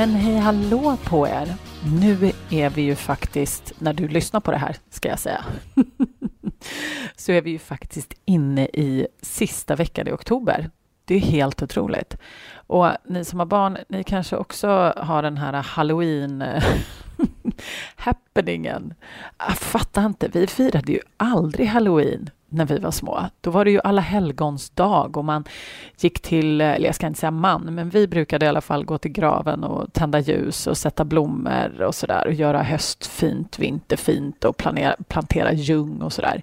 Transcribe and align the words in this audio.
Men 0.00 0.10
hej 0.10 0.36
hallå 0.36 0.96
på 1.04 1.28
er! 1.28 1.54
Nu 2.00 2.32
är 2.50 2.70
vi 2.70 2.82
ju 2.82 2.94
faktiskt, 2.94 3.72
när 3.78 3.92
du 3.92 4.08
lyssnar 4.08 4.40
på 4.40 4.50
det 4.50 4.56
här, 4.56 4.76
ska 4.90 5.08
jag 5.08 5.18
säga, 5.18 5.44
så 7.16 7.32
är 7.32 7.42
vi 7.42 7.50
ju 7.50 7.58
faktiskt 7.58 8.14
inne 8.24 8.66
i 8.66 9.06
sista 9.22 9.76
veckan 9.76 10.08
i 10.08 10.12
oktober. 10.12 10.70
Det 11.04 11.14
är 11.14 11.20
helt 11.20 11.62
otroligt. 11.62 12.16
Och 12.54 12.88
ni 13.04 13.24
som 13.24 13.38
har 13.38 13.46
barn, 13.46 13.78
ni 13.88 14.04
kanske 14.04 14.36
också 14.36 14.68
har 14.96 15.22
den 15.22 15.36
här 15.36 15.52
halloween 15.52 16.44
happeningen. 17.96 18.94
Ah, 19.36 19.48
jag 19.48 19.58
fattar 19.58 20.06
inte, 20.06 20.28
vi 20.28 20.46
firade 20.46 20.92
ju 20.92 21.00
aldrig 21.16 21.66
halloween 21.66 22.30
när 22.50 22.66
vi 22.66 22.78
var 22.78 22.90
små. 22.90 23.24
Då 23.40 23.50
var 23.50 23.64
det 23.64 23.70
ju 23.70 23.80
alla 23.84 24.00
helgons 24.00 24.70
dag 24.70 25.16
och 25.16 25.24
man 25.24 25.44
gick 26.00 26.20
till, 26.20 26.60
eller 26.60 26.86
jag 26.86 26.94
ska 26.94 27.06
inte 27.06 27.20
säga 27.20 27.30
man, 27.30 27.62
men 27.74 27.90
vi 27.90 28.08
brukade 28.08 28.46
i 28.46 28.48
alla 28.48 28.60
fall 28.60 28.84
gå 28.84 28.98
till 28.98 29.12
graven 29.12 29.64
och 29.64 29.92
tända 29.92 30.18
ljus 30.18 30.66
och 30.66 30.76
sätta 30.76 31.04
blommor 31.04 31.82
och 31.82 31.94
sådär 31.94 32.26
och 32.26 32.32
göra 32.32 32.62
höstfint, 32.62 33.58
vinterfint 33.58 34.44
och 34.44 34.56
planera, 34.56 34.96
plantera 35.08 35.52
ljung 35.52 36.02
och 36.02 36.12
sådär. 36.12 36.42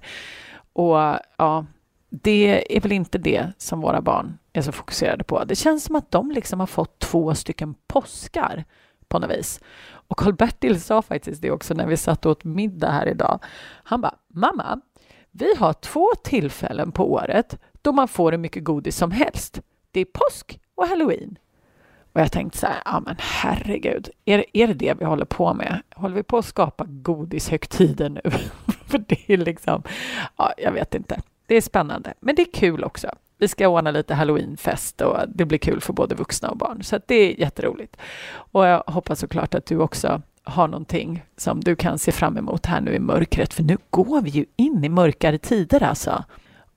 Och 0.72 0.96
ja, 1.36 1.66
det 2.10 2.76
är 2.76 2.80
väl 2.80 2.92
inte 2.92 3.18
det 3.18 3.46
som 3.58 3.80
våra 3.80 4.00
barn 4.00 4.38
är 4.52 4.62
så 4.62 4.72
fokuserade 4.72 5.24
på. 5.24 5.44
Det 5.44 5.56
känns 5.56 5.84
som 5.84 5.96
att 5.96 6.10
de 6.10 6.30
liksom 6.30 6.60
har 6.60 6.66
fått 6.66 6.98
två 6.98 7.34
stycken 7.34 7.74
påskar 7.86 8.64
på 9.08 9.18
något 9.18 9.30
vis. 9.30 9.60
Och 10.08 10.18
Karl-Bertil 10.18 10.80
sa 10.80 11.02
faktiskt 11.02 11.42
det 11.42 11.50
också 11.50 11.74
när 11.74 11.86
vi 11.86 11.96
satt 11.96 12.26
åt 12.26 12.44
middag 12.44 12.90
här 12.90 13.08
idag. 13.08 13.38
Han 13.84 14.00
bara, 14.00 14.14
mamma, 14.28 14.80
vi 15.38 15.54
har 15.58 15.72
två 15.72 16.08
tillfällen 16.22 16.92
på 16.92 17.12
året 17.12 17.58
då 17.82 17.92
man 17.92 18.08
får 18.08 18.32
hur 18.32 18.38
mycket 18.38 18.64
godis 18.64 18.96
som 18.96 19.10
helst. 19.10 19.60
Det 19.90 20.00
är 20.00 20.04
påsk 20.04 20.60
och 20.74 20.86
halloween. 20.86 21.38
Och 22.12 22.20
jag 22.20 22.32
tänkte 22.32 22.58
så 22.58 22.66
här, 22.66 22.82
ja 22.84 23.00
men 23.00 23.16
herregud, 23.18 24.10
är, 24.24 24.44
är 24.52 24.66
det 24.66 24.74
det 24.74 24.94
vi 24.98 25.04
håller 25.04 25.24
på 25.24 25.54
med? 25.54 25.82
Håller 25.94 26.14
vi 26.14 26.22
på 26.22 26.38
att 26.38 26.44
skapa 26.44 26.84
godishögtider 26.88 28.08
nu? 28.08 28.20
För 28.86 28.98
det 28.98 29.30
är 29.32 29.36
liksom, 29.36 29.82
ja, 30.36 30.52
jag 30.58 30.72
vet 30.72 30.94
inte. 30.94 31.20
Det 31.46 31.54
är 31.54 31.60
spännande, 31.60 32.14
men 32.20 32.34
det 32.34 32.42
är 32.42 32.52
kul 32.52 32.84
också. 32.84 33.08
Vi 33.38 33.48
ska 33.48 33.68
ordna 33.68 33.90
lite 33.90 34.14
halloweenfest 34.14 35.00
och 35.00 35.16
det 35.28 35.44
blir 35.44 35.58
kul 35.58 35.80
för 35.80 35.92
både 35.92 36.14
vuxna 36.14 36.50
och 36.50 36.56
barn, 36.56 36.82
så 36.82 37.00
det 37.06 37.14
är 37.14 37.40
jätteroligt. 37.40 37.96
Och 38.30 38.66
jag 38.66 38.82
hoppas 38.86 39.18
såklart 39.18 39.54
att 39.54 39.66
du 39.66 39.78
också 39.78 40.22
har 40.48 40.68
någonting 40.68 41.24
som 41.36 41.60
du 41.60 41.76
kan 41.76 41.98
se 41.98 42.12
fram 42.12 42.36
emot 42.36 42.66
här 42.66 42.80
nu 42.80 42.94
i 42.94 42.98
mörkret, 42.98 43.54
för 43.54 43.62
nu 43.62 43.78
går 43.90 44.22
vi 44.22 44.30
ju 44.30 44.44
in 44.56 44.84
i 44.84 44.88
mörkare 44.88 45.38
tider 45.38 45.82
alltså. 45.82 46.24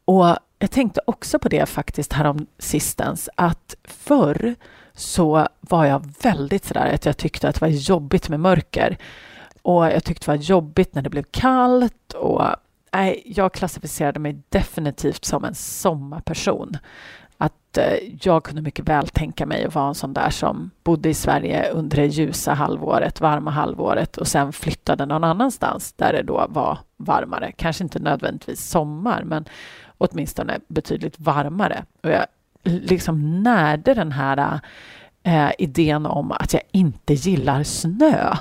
Och 0.06 0.36
jag 0.60 0.72
tänkte 0.72 1.02
också 1.06 1.40
på 1.40 1.50
det 1.50 1.66
faktiskt 1.66 2.14
härom 2.14 2.46
sistens, 2.58 3.30
att 3.36 3.76
förr 3.84 4.56
så 4.94 5.48
var 5.62 5.86
jag 5.86 6.14
väldigt 6.22 6.66
sådär 6.66 6.94
att 6.94 7.06
jag 7.06 7.18
tyckte 7.18 7.50
att 7.50 7.56
det 7.56 7.62
var 7.62 7.68
jobbigt 7.68 8.30
med 8.30 8.40
mörker. 8.40 8.98
Och 9.62 9.86
jag 9.86 10.04
tyckte 10.04 10.32
det 10.32 10.38
var 10.38 10.44
jobbigt 10.44 10.96
när 10.96 11.02
det 11.02 11.10
blev 11.10 11.26
kallt 11.32 12.14
och 12.14 12.44
nej, 12.94 13.24
jag 13.26 13.54
klassificerade 13.54 14.20
mig 14.20 14.38
definitivt 14.50 15.26
som 15.26 15.46
en 15.46 15.56
sommarperson 15.56 16.78
att 17.42 17.78
eh, 17.78 17.98
jag 18.22 18.44
kunde 18.44 18.62
mycket 18.62 18.90
väl 18.90 19.08
tänka 19.08 19.46
mig 19.46 19.66
att 19.66 19.76
vara 19.76 19.88
en 19.88 19.96
sån 19.96 20.14
där 20.14 20.30
som 20.30 20.72
bodde 20.84 21.10
i 21.10 21.14
Sverige 21.14 21.70
under 21.70 21.98
det 21.98 22.06
ljusa 22.06 22.54
halvåret, 22.54 23.22
varma 23.22 23.52
halvåret 23.52 24.18
och 24.18 24.28
sen 24.28 24.54
flyttade 24.54 25.06
någon 25.06 25.24
annanstans 25.24 25.94
där 25.94 26.14
det 26.14 26.24
då 26.24 26.46
var 26.50 26.80
varmare. 26.98 27.52
Kanske 27.52 27.84
inte 27.84 28.00
nödvändigtvis 28.00 28.70
sommar, 28.70 29.24
men 29.24 29.46
åtminstone 29.98 30.60
betydligt 30.68 31.20
varmare. 31.20 31.86
Och 32.04 32.10
jag 32.10 32.26
liksom 32.64 33.44
närde 33.44 33.94
den 33.94 34.12
här 34.12 34.60
eh, 35.24 35.52
idén 35.58 36.06
om 36.06 36.32
att 36.32 36.54
jag 36.54 36.64
inte 36.72 37.14
gillar 37.14 37.64
snö. 37.64 38.36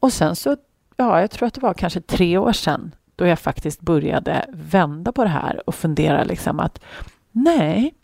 Och 0.00 0.12
sen 0.12 0.36
så, 0.36 0.56
ja, 0.96 1.20
jag 1.20 1.30
tror 1.30 1.46
att 1.46 1.54
det 1.54 1.60
var 1.60 1.74
kanske 1.74 2.00
tre 2.00 2.38
år 2.38 2.52
sedan 2.52 2.94
då 3.16 3.26
jag 3.26 3.38
faktiskt 3.38 3.80
började 3.80 4.46
vända 4.52 5.12
på 5.12 5.24
det 5.24 5.30
här 5.30 5.62
och 5.66 5.74
fundera 5.74 6.24
liksom 6.24 6.60
att 6.60 6.80
Nej, 7.38 7.94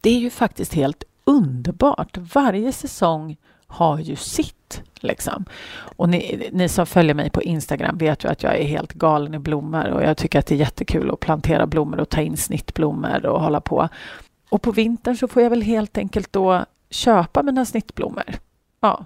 det 0.00 0.10
är 0.10 0.18
ju 0.18 0.30
faktiskt 0.30 0.74
helt 0.74 1.04
underbart. 1.24 2.16
Varje 2.16 2.72
säsong 2.72 3.36
har 3.66 3.98
ju 3.98 4.16
sitt. 4.16 4.82
Liksom. 5.00 5.44
Och 5.74 6.08
ni, 6.08 6.48
ni, 6.52 6.68
som 6.68 6.86
följer 6.86 7.14
mig 7.14 7.30
på 7.30 7.42
Instagram 7.42 7.98
vet 7.98 8.24
ju 8.24 8.28
att 8.28 8.42
jag 8.42 8.56
är 8.56 8.64
helt 8.64 8.92
galen 8.92 9.34
i 9.34 9.38
blommor 9.38 9.86
och 9.86 10.02
jag 10.02 10.16
tycker 10.16 10.38
att 10.38 10.46
det 10.46 10.54
är 10.54 10.58
jättekul 10.58 11.10
att 11.10 11.20
plantera 11.20 11.66
blommor 11.66 12.00
och 12.00 12.08
ta 12.08 12.20
in 12.20 12.36
snittblommor 12.36 13.26
och 13.26 13.40
hålla 13.40 13.60
på. 13.60 13.88
Och 14.50 14.62
på 14.62 14.72
vintern 14.72 15.16
så 15.16 15.28
får 15.28 15.42
jag 15.42 15.50
väl 15.50 15.62
helt 15.62 15.98
enkelt 15.98 16.32
då 16.32 16.64
köpa 16.90 17.42
mina 17.42 17.64
snittblommor. 17.64 18.34
Ja, 18.80 19.04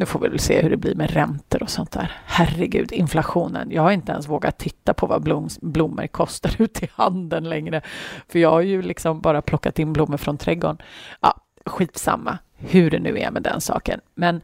nu 0.00 0.06
får 0.06 0.20
vi 0.20 0.28
väl 0.28 0.38
se 0.38 0.62
hur 0.62 0.70
det 0.70 0.76
blir 0.76 0.94
med 0.94 1.10
räntor 1.10 1.62
och 1.62 1.70
sånt 1.70 1.90
där. 1.90 2.12
Herregud, 2.24 2.92
inflationen. 2.92 3.70
Jag 3.70 3.82
har 3.82 3.90
inte 3.90 4.12
ens 4.12 4.28
vågat 4.28 4.58
titta 4.58 4.94
på 4.94 5.06
vad 5.06 5.22
blom, 5.22 5.48
blommor 5.60 6.06
kostar 6.06 6.56
ute 6.62 6.84
i 6.84 6.88
handeln 6.92 7.48
längre. 7.48 7.82
För 8.28 8.38
jag 8.38 8.50
har 8.50 8.60
ju 8.60 8.82
liksom 8.82 9.20
bara 9.20 9.42
plockat 9.42 9.78
in 9.78 9.92
blommor 9.92 10.16
från 10.16 10.38
trädgården. 10.38 10.78
Ja, 11.20 11.40
skitsamma 11.66 12.38
hur 12.56 12.90
det 12.90 12.98
nu 12.98 13.18
är 13.18 13.30
med 13.30 13.42
den 13.42 13.60
saken. 13.60 14.00
Men 14.14 14.40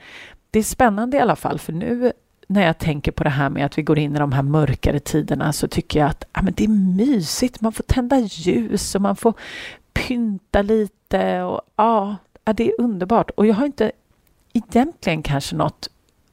det 0.51 0.59
är 0.59 0.63
spännande 0.63 1.17
i 1.17 1.21
alla 1.21 1.37
fall, 1.37 1.59
för 1.59 1.73
nu 1.73 2.13
när 2.47 2.67
jag 2.67 2.79
tänker 2.79 3.13
på 3.13 3.25
det 3.25 3.31
här 3.31 3.51
med 3.51 3.67
att 3.67 3.79
vi 3.79 3.83
går 3.83 3.99
in 3.99 4.17
i 4.17 4.19
de 4.19 4.33
här 4.33 4.43
mörkare 4.43 5.01
tiderna 5.01 5.53
så 5.53 5.69
tycker 5.69 6.01
jag 6.01 6.11
att 6.11 6.25
ja, 6.33 6.43
men 6.43 6.55
det 6.57 6.65
är 6.65 6.97
mysigt. 6.97 7.61
Man 7.61 7.73
får 7.73 7.85
tända 7.85 8.19
ljus 8.19 8.95
och 8.95 9.03
man 9.03 9.17
får 9.17 9.35
pynta 9.93 10.63
lite 10.63 11.43
och 11.43 11.61
ja, 11.77 12.17
det 12.45 12.69
är 12.69 12.81
underbart. 12.81 13.31
Och 13.31 13.47
jag 13.47 13.55
har 13.55 13.67
inte 13.67 13.93
egentligen 14.57 15.23
kanske 15.23 15.57
något 15.57 15.89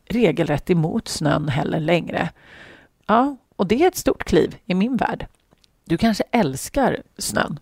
regelrätt 0.06 0.70
emot 0.70 1.08
snön 1.08 1.50
heller 1.50 1.80
längre. 1.80 2.30
Ja, 3.06 3.38
och 3.56 3.68
det 3.68 3.84
är 3.84 3.88
ett 3.88 3.96
stort 3.96 4.24
kliv 4.24 4.56
i 4.66 4.74
min 4.74 4.98
värld. 4.98 5.28
Du 5.86 5.98
kanske 5.98 6.24
älskar 6.32 7.04
snön, 7.18 7.60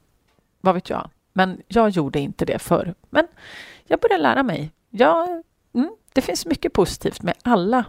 vad 0.61 0.75
vet 0.75 0.89
jag? 0.89 1.09
Men 1.33 1.61
jag 1.67 1.89
gjorde 1.89 2.19
inte 2.19 2.45
det 2.45 2.59
förr. 2.59 2.93
Men 3.09 3.27
jag 3.83 3.99
börjar 3.99 4.19
lära 4.19 4.43
mig. 4.43 4.71
Ja, 4.89 5.41
mm, 5.73 5.89
det 6.13 6.21
finns 6.21 6.45
mycket 6.45 6.73
positivt 6.73 7.21
med 7.21 7.33
alla 7.43 7.85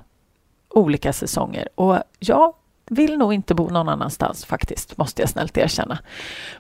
olika 0.69 1.13
säsonger 1.13 1.69
och 1.75 1.99
jag 2.19 2.55
vill 2.87 3.19
nog 3.19 3.35
inte 3.35 3.55
bo 3.55 3.69
någon 3.69 3.89
annanstans 3.89 4.45
faktiskt, 4.45 4.97
måste 4.97 5.23
jag 5.23 5.29
snällt 5.29 5.59
erkänna. 5.59 5.99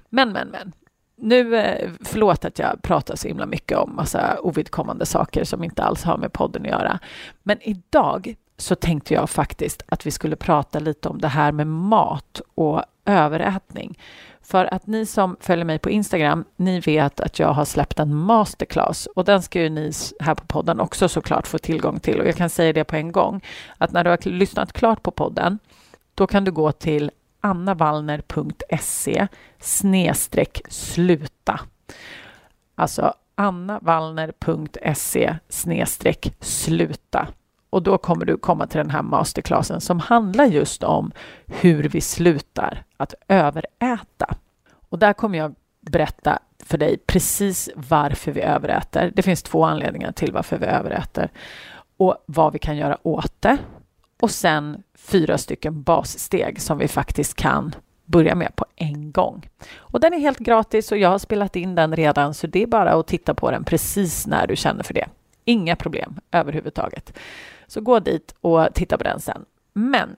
Men, 0.09 0.33
men, 0.33 0.49
men 0.49 0.73
nu, 1.17 1.57
eh, 1.57 1.91
förlåt 2.01 2.45
att 2.45 2.59
jag 2.59 2.83
pratar 2.83 3.17
så 3.17 3.29
himla 3.29 3.47
mycket 3.47 3.79
om 3.79 3.97
massa 3.97 4.39
ovidkommande 4.41 5.07
saker 5.07 5.45
som 5.45 5.65
inte 5.65 5.83
alls 5.83 6.05
har 6.05 6.17
med 6.17 6.33
podden 6.33 6.63
att 6.63 6.69
göra. 6.69 6.99
Men 7.43 7.59
idag 7.63 8.35
så 8.57 8.75
tänkte 8.75 9.15
jag 9.15 9.31
faktiskt 9.31 9.83
att 9.89 10.07
vi 10.07 10.11
skulle 10.11 10.37
prata 10.37 10.79
lite 10.79 11.09
om 11.09 11.21
det 11.21 11.29
här 11.29 11.53
med 11.53 11.67
mat 11.67 12.41
och 12.55 12.83
överätning. 13.05 13.99
För 14.43 14.75
att 14.75 14.87
ni 14.87 15.07
som 15.07 15.37
följer 15.41 15.65
mig 15.65 15.79
på 15.79 15.91
Instagram, 15.91 16.45
ni 16.57 16.81
vet 16.81 17.21
att 17.21 17.39
jag 17.39 17.49
har 17.49 17.65
släppt 17.65 17.99
en 17.99 18.15
masterclass 18.15 19.07
och 19.07 19.25
den 19.25 19.43
ska 19.43 19.61
ju 19.61 19.69
ni 19.69 19.93
här 20.21 20.35
på 20.35 20.47
podden 20.47 20.81
också 20.81 21.09
såklart 21.09 21.47
få 21.47 21.59
tillgång 21.59 22.01
till. 22.01 22.21
Och 22.21 22.27
jag 22.27 22.37
kan 22.37 22.51
säga 22.51 22.73
det 22.73 22.85
på 22.85 22.97
en 22.97 23.13
gång, 23.13 23.41
att 23.79 23.93
när 23.93 24.05
du 24.05 24.11
har 24.11 24.29
lyssnat 24.29 24.73
klart 24.73 25.03
på 25.03 25.11
podden, 25.11 25.59
då 26.15 26.27
kan 26.27 26.45
du 26.45 26.53
gå 26.53 26.73
till 26.73 27.11
annavallner.se 27.43 29.29
snedstreck 29.59 30.63
sluta. 30.69 31.61
Alltså 32.75 33.15
annavallner.se 33.35 35.37
snedstreck 35.49 36.35
sluta. 36.41 37.29
Och 37.71 37.83
då 37.83 37.99
kommer 37.99 38.25
du 38.25 38.37
komma 38.37 38.67
till 38.67 38.79
den 38.79 38.91
här 38.91 39.03
masterclassen 39.03 39.81
som 39.81 40.01
handlar 40.01 40.45
just 40.45 40.83
om 40.83 41.13
hur 41.47 41.83
vi 41.83 42.01
slutar 42.01 42.85
att 42.97 43.15
överäta. 43.29 44.35
Och 44.89 44.99
där 44.99 45.13
kommer 45.13 45.39
jag 45.39 45.55
berätta 45.81 46.39
för 46.65 46.79
dig 46.79 46.99
precis 47.07 47.71
varför 47.75 48.33
vi 48.33 48.41
överäter. 48.41 49.13
Det 49.15 49.23
finns 49.23 49.43
två 49.43 49.65
anledningar 49.65 50.13
till 50.13 50.33
varför 50.33 50.59
vi 50.59 50.67
överäter 50.67 51.31
och 51.97 52.25
vad 52.27 52.53
vi 52.53 52.59
kan 52.59 52.77
göra 52.77 52.99
åt 53.03 53.33
det 53.41 53.59
och 54.23 54.31
sen 54.31 54.83
fyra 54.95 55.39
stycken 55.39 55.83
bassteg 55.83 56.61
som 56.61 56.79
vi 56.79 56.89
faktiskt 56.89 57.35
kan 57.35 57.75
börja 58.05 58.35
med 58.35 58.57
på 58.57 58.67
en 58.77 59.13
gång. 59.13 59.51
Och 59.77 60.01
den 60.01 60.15
är 60.15 60.19
helt 60.19 60.39
gratis 60.39 60.93
och 60.93 60.99
jag 60.99 61.09
har 61.09 61.19
spelat 61.19 61.57
in 61.57 61.75
den 61.75 61.97
redan 61.97 62.35
så 62.35 62.47
det 62.47 62.63
är 62.63 62.67
bara 62.67 62.93
att 62.93 63.07
titta 63.07 63.35
på 63.35 63.51
den 63.51 63.65
precis 63.65 64.27
när 64.27 64.47
du 64.47 64.57
känner 64.57 64.83
för 64.83 64.95
det. 64.95 65.09
Inga 65.45 65.77
problem 65.77 66.21
överhuvudtaget. 66.33 67.19
Så 67.67 67.81
gå 67.81 68.01
dit 68.01 68.35
och 68.41 68.69
titta 68.75 68.99
på 68.99 69.05
den 69.05 69.21
sen. 69.21 69.45
Men 69.73 70.17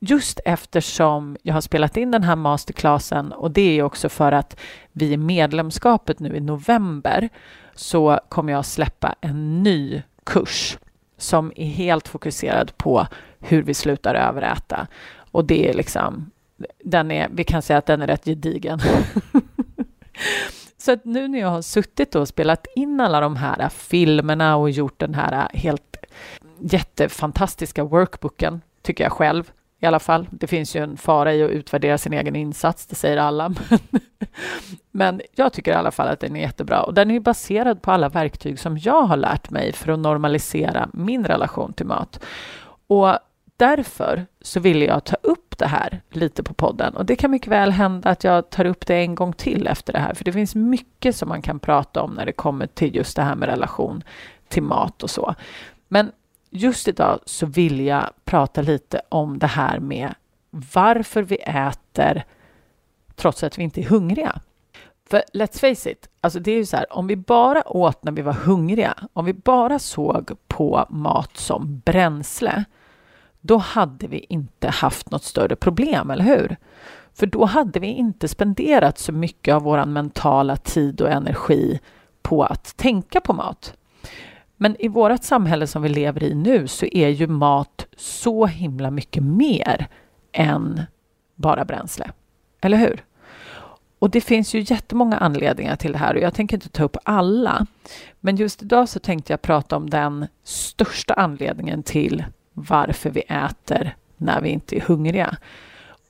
just 0.00 0.40
eftersom 0.44 1.36
jag 1.42 1.54
har 1.54 1.60
spelat 1.60 1.96
in 1.96 2.10
den 2.10 2.22
här 2.22 2.36
masterclassen 2.36 3.32
och 3.32 3.50
det 3.50 3.78
är 3.78 3.82
också 3.82 4.08
för 4.08 4.32
att 4.32 4.60
vi 4.92 5.12
i 5.12 5.16
medlemskapet 5.16 6.20
nu 6.20 6.36
i 6.36 6.40
november 6.40 7.28
så 7.74 8.20
kommer 8.28 8.52
jag 8.52 8.64
släppa 8.66 9.14
en 9.20 9.62
ny 9.62 10.02
kurs 10.24 10.78
som 11.18 11.52
är 11.56 11.66
helt 11.66 12.08
fokuserad 12.08 12.76
på 12.76 13.06
hur 13.48 13.62
vi 13.62 13.74
slutar 13.74 14.14
överäta. 14.14 14.86
Och 15.30 15.44
det 15.44 15.68
är 15.68 15.74
liksom, 15.74 16.30
den 16.84 17.10
är, 17.10 17.28
vi 17.32 17.44
kan 17.44 17.62
säga 17.62 17.78
att 17.78 17.86
den 17.86 18.02
är 18.02 18.06
rätt 18.06 18.24
gedigen. 18.24 18.80
Så 20.78 20.92
att 20.92 21.04
nu 21.04 21.28
när 21.28 21.38
jag 21.38 21.48
har 21.48 21.62
suttit 21.62 22.14
och 22.14 22.28
spelat 22.28 22.66
in 22.76 23.00
alla 23.00 23.20
de 23.20 23.36
här 23.36 23.68
filmerna 23.68 24.56
och 24.56 24.70
gjort 24.70 24.98
den 24.98 25.14
här 25.14 25.48
helt 25.54 25.96
jättefantastiska 26.58 27.84
workbooken, 27.84 28.60
tycker 28.82 29.04
jag 29.04 29.12
själv 29.12 29.52
i 29.80 29.86
alla 29.86 29.98
fall. 29.98 30.28
Det 30.30 30.46
finns 30.46 30.76
ju 30.76 30.82
en 30.82 30.96
fara 30.96 31.34
i 31.34 31.42
att 31.42 31.50
utvärdera 31.50 31.98
sin 31.98 32.12
egen 32.12 32.36
insats, 32.36 32.86
det 32.86 32.94
säger 32.94 33.16
alla. 33.16 33.54
Men 34.90 35.20
jag 35.34 35.52
tycker 35.52 35.72
i 35.72 35.74
alla 35.74 35.90
fall 35.90 36.08
att 36.08 36.20
den 36.20 36.36
är 36.36 36.40
jättebra 36.40 36.82
och 36.82 36.94
den 36.94 37.10
är 37.10 37.20
baserad 37.20 37.82
på 37.82 37.90
alla 37.90 38.08
verktyg 38.08 38.58
som 38.58 38.78
jag 38.78 39.02
har 39.02 39.16
lärt 39.16 39.50
mig 39.50 39.72
för 39.72 39.92
att 39.92 39.98
normalisera 39.98 40.88
min 40.92 41.24
relation 41.24 41.72
till 41.72 41.86
mat. 41.86 42.20
Och 42.86 43.18
därför 43.56 44.26
så 44.40 44.60
ville 44.60 44.84
jag 44.84 45.04
ta 45.04 45.16
upp 45.22 45.58
det 45.58 45.66
här 45.66 46.00
lite 46.10 46.42
på 46.42 46.54
podden 46.54 46.96
och 46.96 47.06
det 47.06 47.16
kan 47.16 47.30
mycket 47.30 47.48
väl 47.48 47.70
hända 47.70 48.10
att 48.10 48.24
jag 48.24 48.50
tar 48.50 48.64
upp 48.64 48.86
det 48.86 48.94
en 48.94 49.14
gång 49.14 49.32
till 49.32 49.66
efter 49.66 49.92
det 49.92 49.98
här, 49.98 50.14
för 50.14 50.24
det 50.24 50.32
finns 50.32 50.54
mycket 50.54 51.16
som 51.16 51.28
man 51.28 51.42
kan 51.42 51.58
prata 51.58 52.02
om 52.02 52.14
när 52.14 52.26
det 52.26 52.32
kommer 52.32 52.66
till 52.66 52.96
just 52.96 53.16
det 53.16 53.22
här 53.22 53.34
med 53.34 53.48
relation 53.48 54.02
till 54.48 54.62
mat 54.62 55.02
och 55.02 55.10
så. 55.10 55.34
Men 55.88 56.12
just 56.50 56.88
idag 56.88 57.20
så 57.24 57.46
vill 57.46 57.80
jag 57.80 58.10
prata 58.24 58.62
lite 58.62 59.00
om 59.08 59.38
det 59.38 59.46
här 59.46 59.78
med 59.78 60.14
varför 60.50 61.22
vi 61.22 61.36
äter 61.36 62.24
trots 63.14 63.42
att 63.42 63.58
vi 63.58 63.62
inte 63.62 63.80
är 63.80 63.84
hungriga. 63.84 64.40
För 65.10 65.22
let's 65.32 65.60
face 65.60 65.90
it, 65.90 66.08
alltså 66.20 66.40
det 66.40 66.50
är 66.50 66.56
ju 66.56 66.66
så 66.66 66.76
här, 66.76 66.92
om 66.92 67.06
vi 67.06 67.16
bara 67.16 67.68
åt 67.68 68.04
när 68.04 68.12
vi 68.12 68.22
var 68.22 68.32
hungriga, 68.32 68.94
om 69.12 69.24
vi 69.24 69.32
bara 69.32 69.78
såg 69.78 70.30
på 70.48 70.86
mat 70.90 71.36
som 71.36 71.82
bränsle, 71.84 72.64
då 73.46 73.56
hade 73.56 74.06
vi 74.06 74.26
inte 74.28 74.68
haft 74.68 75.10
något 75.10 75.24
större 75.24 75.56
problem, 75.56 76.10
eller 76.10 76.24
hur? 76.24 76.56
För 77.14 77.26
då 77.26 77.44
hade 77.44 77.80
vi 77.80 77.86
inte 77.86 78.28
spenderat 78.28 78.98
så 78.98 79.12
mycket 79.12 79.54
av 79.54 79.62
vår 79.62 79.84
mentala 79.84 80.56
tid 80.56 81.00
och 81.00 81.10
energi 81.10 81.80
på 82.22 82.42
att 82.42 82.76
tänka 82.76 83.20
på 83.20 83.32
mat. 83.32 83.74
Men 84.56 84.76
i 84.78 84.88
vårt 84.88 85.22
samhälle 85.22 85.66
som 85.66 85.82
vi 85.82 85.88
lever 85.88 86.22
i 86.22 86.34
nu 86.34 86.68
så 86.68 86.86
är 86.86 87.08
ju 87.08 87.26
mat 87.26 87.86
så 87.96 88.46
himla 88.46 88.90
mycket 88.90 89.22
mer 89.22 89.88
än 90.32 90.82
bara 91.34 91.64
bränsle. 91.64 92.10
Eller 92.60 92.76
hur? 92.76 93.04
Och 93.98 94.10
det 94.10 94.20
finns 94.20 94.54
ju 94.54 94.64
jättemånga 94.66 95.16
anledningar 95.16 95.76
till 95.76 95.92
det 95.92 95.98
här 95.98 96.14
och 96.14 96.20
jag 96.20 96.34
tänker 96.34 96.56
inte 96.56 96.68
ta 96.68 96.84
upp 96.84 96.96
alla. 97.02 97.66
Men 98.20 98.36
just 98.36 98.62
idag 98.62 98.88
så 98.88 98.98
tänkte 98.98 99.32
jag 99.32 99.42
prata 99.42 99.76
om 99.76 99.90
den 99.90 100.26
största 100.44 101.14
anledningen 101.14 101.82
till 101.82 102.24
varför 102.56 103.10
vi 103.10 103.20
äter 103.20 103.96
när 104.16 104.40
vi 104.40 104.48
inte 104.48 104.76
är 104.76 104.80
hungriga. 104.80 105.36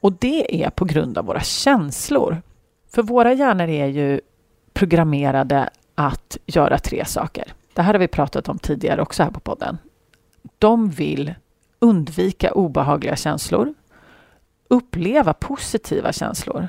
Och 0.00 0.12
det 0.12 0.64
är 0.64 0.70
på 0.70 0.84
grund 0.84 1.18
av 1.18 1.24
våra 1.24 1.40
känslor. 1.40 2.42
För 2.94 3.02
våra 3.02 3.32
hjärnor 3.32 3.68
är 3.68 3.86
ju 3.86 4.20
programmerade 4.72 5.70
att 5.94 6.38
göra 6.46 6.78
tre 6.78 7.04
saker. 7.04 7.52
Det 7.74 7.82
här 7.82 7.94
har 7.94 7.98
vi 8.00 8.08
pratat 8.08 8.48
om 8.48 8.58
tidigare 8.58 9.02
också 9.02 9.22
här 9.22 9.30
på 9.30 9.40
podden. 9.40 9.78
De 10.58 10.90
vill 10.90 11.34
undvika 11.78 12.52
obehagliga 12.52 13.16
känslor, 13.16 13.74
uppleva 14.68 15.32
positiva 15.32 16.12
känslor 16.12 16.68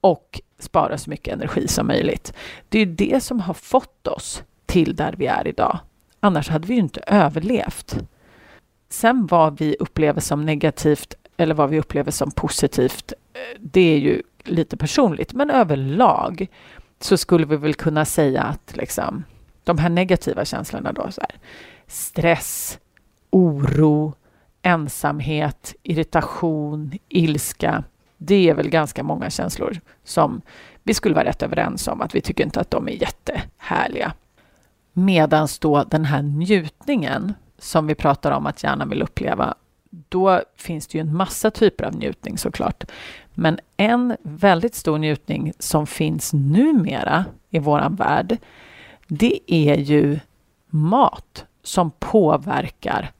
och 0.00 0.40
spara 0.58 0.98
så 0.98 1.10
mycket 1.10 1.34
energi 1.34 1.68
som 1.68 1.86
möjligt. 1.86 2.32
Det 2.68 2.78
är 2.78 2.86
det 2.86 3.22
som 3.22 3.40
har 3.40 3.54
fått 3.54 4.06
oss 4.06 4.42
till 4.66 4.96
där 4.96 5.14
vi 5.18 5.26
är 5.26 5.48
idag. 5.48 5.78
Annars 6.20 6.48
hade 6.48 6.66
vi 6.66 6.74
ju 6.74 6.80
inte 6.80 7.00
överlevt. 7.06 7.98
Sen 8.94 9.26
vad 9.26 9.58
vi 9.58 9.76
upplever 9.80 10.20
som 10.20 10.46
negativt 10.46 11.14
eller 11.36 11.54
vad 11.54 11.70
vi 11.70 11.78
upplever 11.78 12.10
som 12.10 12.30
positivt, 12.30 13.12
eh, 13.32 13.60
det 13.60 13.80
är 13.80 13.98
ju 13.98 14.22
lite 14.44 14.76
personligt. 14.76 15.32
Men 15.32 15.50
överlag 15.50 16.46
så 17.00 17.16
skulle 17.16 17.46
vi 17.46 17.56
väl 17.56 17.74
kunna 17.74 18.04
säga 18.04 18.42
att 18.42 18.76
liksom, 18.76 19.24
de 19.64 19.78
här 19.78 19.88
negativa 19.88 20.44
känslorna 20.44 20.92
då, 20.92 21.10
så 21.10 21.20
här, 21.20 21.30
stress, 21.86 22.78
oro, 23.30 24.14
ensamhet, 24.62 25.74
irritation, 25.82 26.92
ilska. 27.08 27.84
Det 28.16 28.48
är 28.48 28.54
väl 28.54 28.68
ganska 28.68 29.02
många 29.02 29.30
känslor 29.30 29.80
som 30.04 30.40
vi 30.82 30.94
skulle 30.94 31.14
vara 31.14 31.28
rätt 31.28 31.42
överens 31.42 31.88
om 31.88 32.00
att 32.00 32.14
vi 32.14 32.20
tycker 32.20 32.44
inte 32.44 32.60
att 32.60 32.70
de 32.70 32.88
är 32.88 32.92
jättehärliga. 32.92 34.12
Medan 34.92 35.48
då 35.60 35.84
den 35.84 36.04
här 36.04 36.22
njutningen 36.22 37.34
som 37.64 37.86
vi 37.86 37.94
pratar 37.94 38.30
om 38.30 38.46
att 38.46 38.62
hjärnan 38.62 38.88
vill 38.88 39.02
uppleva, 39.02 39.54
då 39.90 40.42
finns 40.56 40.86
det 40.86 40.98
ju 40.98 41.00
en 41.00 41.16
massa 41.16 41.50
typer 41.50 41.84
av 41.84 41.94
njutning 41.94 42.38
såklart. 42.38 42.84
Men 43.34 43.58
en 43.76 44.16
väldigt 44.22 44.74
stor 44.74 44.98
njutning 44.98 45.52
som 45.58 45.86
finns 45.86 46.32
numera 46.32 47.24
i 47.50 47.58
våran 47.58 47.94
värld, 47.94 48.36
det 49.08 49.40
är 49.46 49.76
ju 49.76 50.20
mat 50.66 51.44
som 51.62 51.90
påverkar 51.90 53.12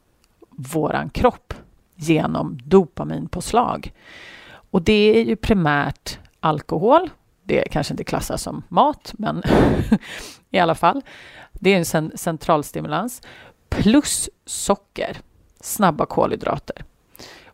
våran 0.51 1.11
kropp 1.11 1.55
genom 1.97 2.59
dopaminpåslag. 2.65 3.93
Och 4.71 4.83
det 4.83 5.19
är 5.21 5.25
ju 5.25 5.37
primärt 5.37 6.19
alkohol. 6.41 7.11
Det 7.43 7.69
kanske 7.71 7.93
inte 7.93 8.05
klassas 8.05 8.43
som 8.43 8.63
mat, 8.69 9.15
men 9.19 9.43
i 10.51 10.59
alla 10.59 10.75
fall. 10.75 11.03
Det 11.53 11.75
är 11.75 11.97
en 11.97 12.19
centralstimulans 12.19 13.23
plus 13.83 14.31
socker, 14.47 15.17
snabba 15.61 16.07
kolhydrater. 16.07 16.85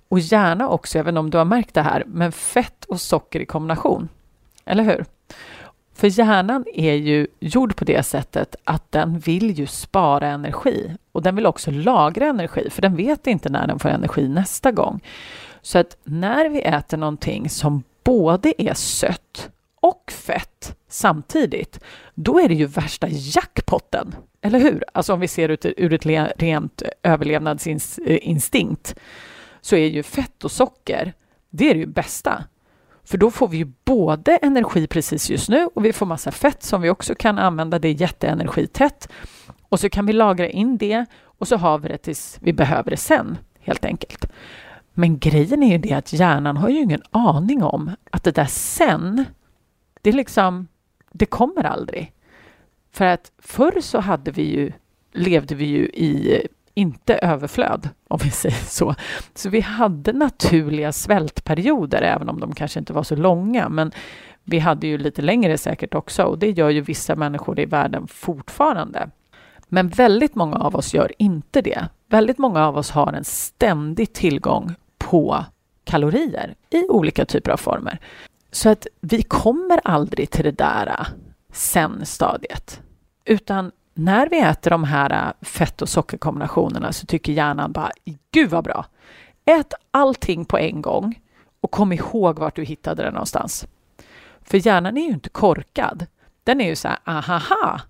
Och 0.08 0.18
gärna 0.18 0.68
också, 0.68 0.98
jag 0.98 1.04
vet 1.04 1.12
inte 1.12 1.20
om 1.20 1.30
du 1.30 1.38
har 1.38 1.44
märkt 1.44 1.74
det 1.74 1.82
här, 1.82 2.04
men 2.06 2.32
fett 2.32 2.84
och 2.84 3.00
socker 3.00 3.40
i 3.40 3.46
kombination. 3.46 4.08
Eller 4.64 4.84
hur? 4.84 5.04
För 5.94 6.18
hjärnan 6.18 6.64
är 6.74 6.94
ju 6.94 7.26
gjord 7.40 7.76
på 7.76 7.84
det 7.84 8.02
sättet 8.02 8.56
att 8.64 8.92
den 8.92 9.18
vill 9.18 9.50
ju 9.50 9.66
spara 9.66 10.28
energi 10.28 10.96
och 11.12 11.22
den 11.22 11.36
vill 11.36 11.46
också 11.46 11.70
lagra 11.70 12.26
energi, 12.26 12.70
för 12.70 12.82
den 12.82 12.96
vet 12.96 13.26
inte 13.26 13.48
när 13.48 13.66
den 13.66 13.78
får 13.78 13.88
energi 13.88 14.28
nästa 14.28 14.72
gång. 14.72 15.00
Så 15.62 15.78
att 15.78 15.96
när 16.04 16.48
vi 16.48 16.60
äter 16.60 16.96
någonting 16.96 17.50
som 17.50 17.82
både 18.04 18.62
är 18.62 18.74
sött 18.74 19.50
och 19.80 20.12
fett 20.12 20.76
samtidigt, 20.88 21.80
då 22.14 22.40
är 22.40 22.48
det 22.48 22.54
ju 22.54 22.66
värsta 22.66 23.08
jackpotten. 23.08 24.14
Eller 24.40 24.58
hur? 24.58 24.84
Alltså 24.92 25.12
om 25.12 25.20
vi 25.20 25.28
ser 25.28 25.48
ut 25.48 25.64
ur 25.64 25.92
ett 25.92 26.06
rent 26.40 26.82
överlevnadsinstinkt 27.02 28.94
eh, 28.96 29.02
så 29.60 29.76
är 29.76 29.86
ju 29.86 30.02
fett 30.02 30.44
och 30.44 30.52
socker, 30.52 31.12
det 31.50 31.70
är 31.70 31.74
det 31.74 31.80
ju 31.80 31.86
bästa. 31.86 32.44
För 33.04 33.18
då 33.18 33.30
får 33.30 33.48
vi 33.48 33.56
ju 33.56 33.72
både 33.84 34.36
energi 34.36 34.86
precis 34.86 35.30
just 35.30 35.48
nu 35.48 35.68
och 35.74 35.84
vi 35.84 35.92
får 35.92 36.06
massa 36.06 36.30
fett 36.30 36.62
som 36.62 36.80
vi 36.80 36.90
också 36.90 37.14
kan 37.14 37.38
använda. 37.38 37.78
Det 37.78 37.88
är 37.88 38.00
jätteenergitätt. 38.00 39.08
Och 39.68 39.80
så 39.80 39.90
kan 39.90 40.06
vi 40.06 40.12
lagra 40.12 40.48
in 40.48 40.76
det 40.76 41.06
och 41.22 41.48
så 41.48 41.56
har 41.56 41.78
vi 41.78 41.88
det 41.88 41.98
tills 41.98 42.38
vi 42.40 42.52
behöver 42.52 42.90
det 42.90 42.96
sen, 42.96 43.38
helt 43.60 43.84
enkelt. 43.84 44.26
Men 44.94 45.18
grejen 45.18 45.62
är 45.62 45.72
ju 45.72 45.78
det 45.78 45.92
att 45.92 46.12
hjärnan 46.12 46.56
har 46.56 46.68
ju 46.68 46.80
ingen 46.80 47.02
aning 47.10 47.62
om 47.62 47.90
att 48.10 48.24
det 48.24 48.30
där 48.30 48.46
sen, 48.50 49.24
det 50.02 50.10
är 50.10 50.14
liksom, 50.14 50.68
det 51.12 51.26
kommer 51.26 51.64
aldrig. 51.64 52.12
För 52.92 53.04
att 53.04 53.32
förr 53.38 53.80
så 53.80 54.00
hade 54.00 54.30
vi 54.30 54.42
ju, 54.42 54.72
levde 55.12 55.54
vi 55.54 55.64
ju 55.64 55.84
i 55.84 56.46
inte 56.74 57.14
överflöd, 57.14 57.88
om 58.08 58.18
vi 58.22 58.30
säger 58.30 58.64
så. 58.64 58.94
Så 59.34 59.48
vi 59.48 59.60
hade 59.60 60.12
naturliga 60.12 60.92
svältperioder, 60.92 62.02
även 62.02 62.28
om 62.28 62.40
de 62.40 62.54
kanske 62.54 62.78
inte 62.78 62.92
var 62.92 63.02
så 63.02 63.16
långa. 63.16 63.68
Men 63.68 63.92
vi 64.44 64.58
hade 64.58 64.86
ju 64.86 64.98
lite 64.98 65.22
längre 65.22 65.58
säkert 65.58 65.94
också 65.94 66.22
och 66.22 66.38
det 66.38 66.50
gör 66.50 66.70
ju 66.70 66.80
vissa 66.80 67.16
människor 67.16 67.60
i 67.60 67.64
världen 67.64 68.06
fortfarande. 68.06 69.10
Men 69.68 69.88
väldigt 69.88 70.34
många 70.34 70.56
av 70.56 70.76
oss 70.76 70.94
gör 70.94 71.12
inte 71.18 71.62
det. 71.62 71.88
Väldigt 72.08 72.38
många 72.38 72.66
av 72.66 72.76
oss 72.76 72.90
har 72.90 73.12
en 73.12 73.24
ständig 73.24 74.12
tillgång 74.12 74.74
på 74.98 75.44
kalorier 75.84 76.54
i 76.70 76.88
olika 76.88 77.24
typer 77.24 77.50
av 77.50 77.56
former. 77.56 78.00
Så 78.50 78.68
att 78.68 78.86
vi 79.00 79.22
kommer 79.22 79.80
aldrig 79.84 80.30
till 80.30 80.44
det 80.44 80.50
där 80.50 80.86
äh, 80.86 81.06
sen-stadiet. 81.52 82.80
Utan 83.24 83.72
när 83.94 84.28
vi 84.28 84.40
äter 84.40 84.70
de 84.70 84.84
här 84.84 85.26
äh, 85.26 85.46
fett 85.46 85.82
och 85.82 85.88
sockerkombinationerna 85.88 86.92
så 86.92 87.06
tycker 87.06 87.32
hjärnan 87.32 87.72
bara 87.72 87.90
gud 88.32 88.50
vad 88.50 88.64
bra. 88.64 88.86
Ät 89.44 89.74
allting 89.90 90.44
på 90.44 90.58
en 90.58 90.82
gång 90.82 91.20
och 91.60 91.70
kom 91.70 91.92
ihåg 91.92 92.38
vart 92.38 92.56
du 92.56 92.64
hittade 92.64 93.02
det 93.02 93.10
någonstans. 93.10 93.66
För 94.42 94.66
hjärnan 94.66 94.96
är 94.96 95.02
ju 95.02 95.12
inte 95.12 95.28
korkad. 95.28 96.06
Den 96.44 96.60
är 96.60 96.68
ju 96.68 96.76
så 96.76 96.88
här, 96.88 96.98
ahaha, 97.04 97.80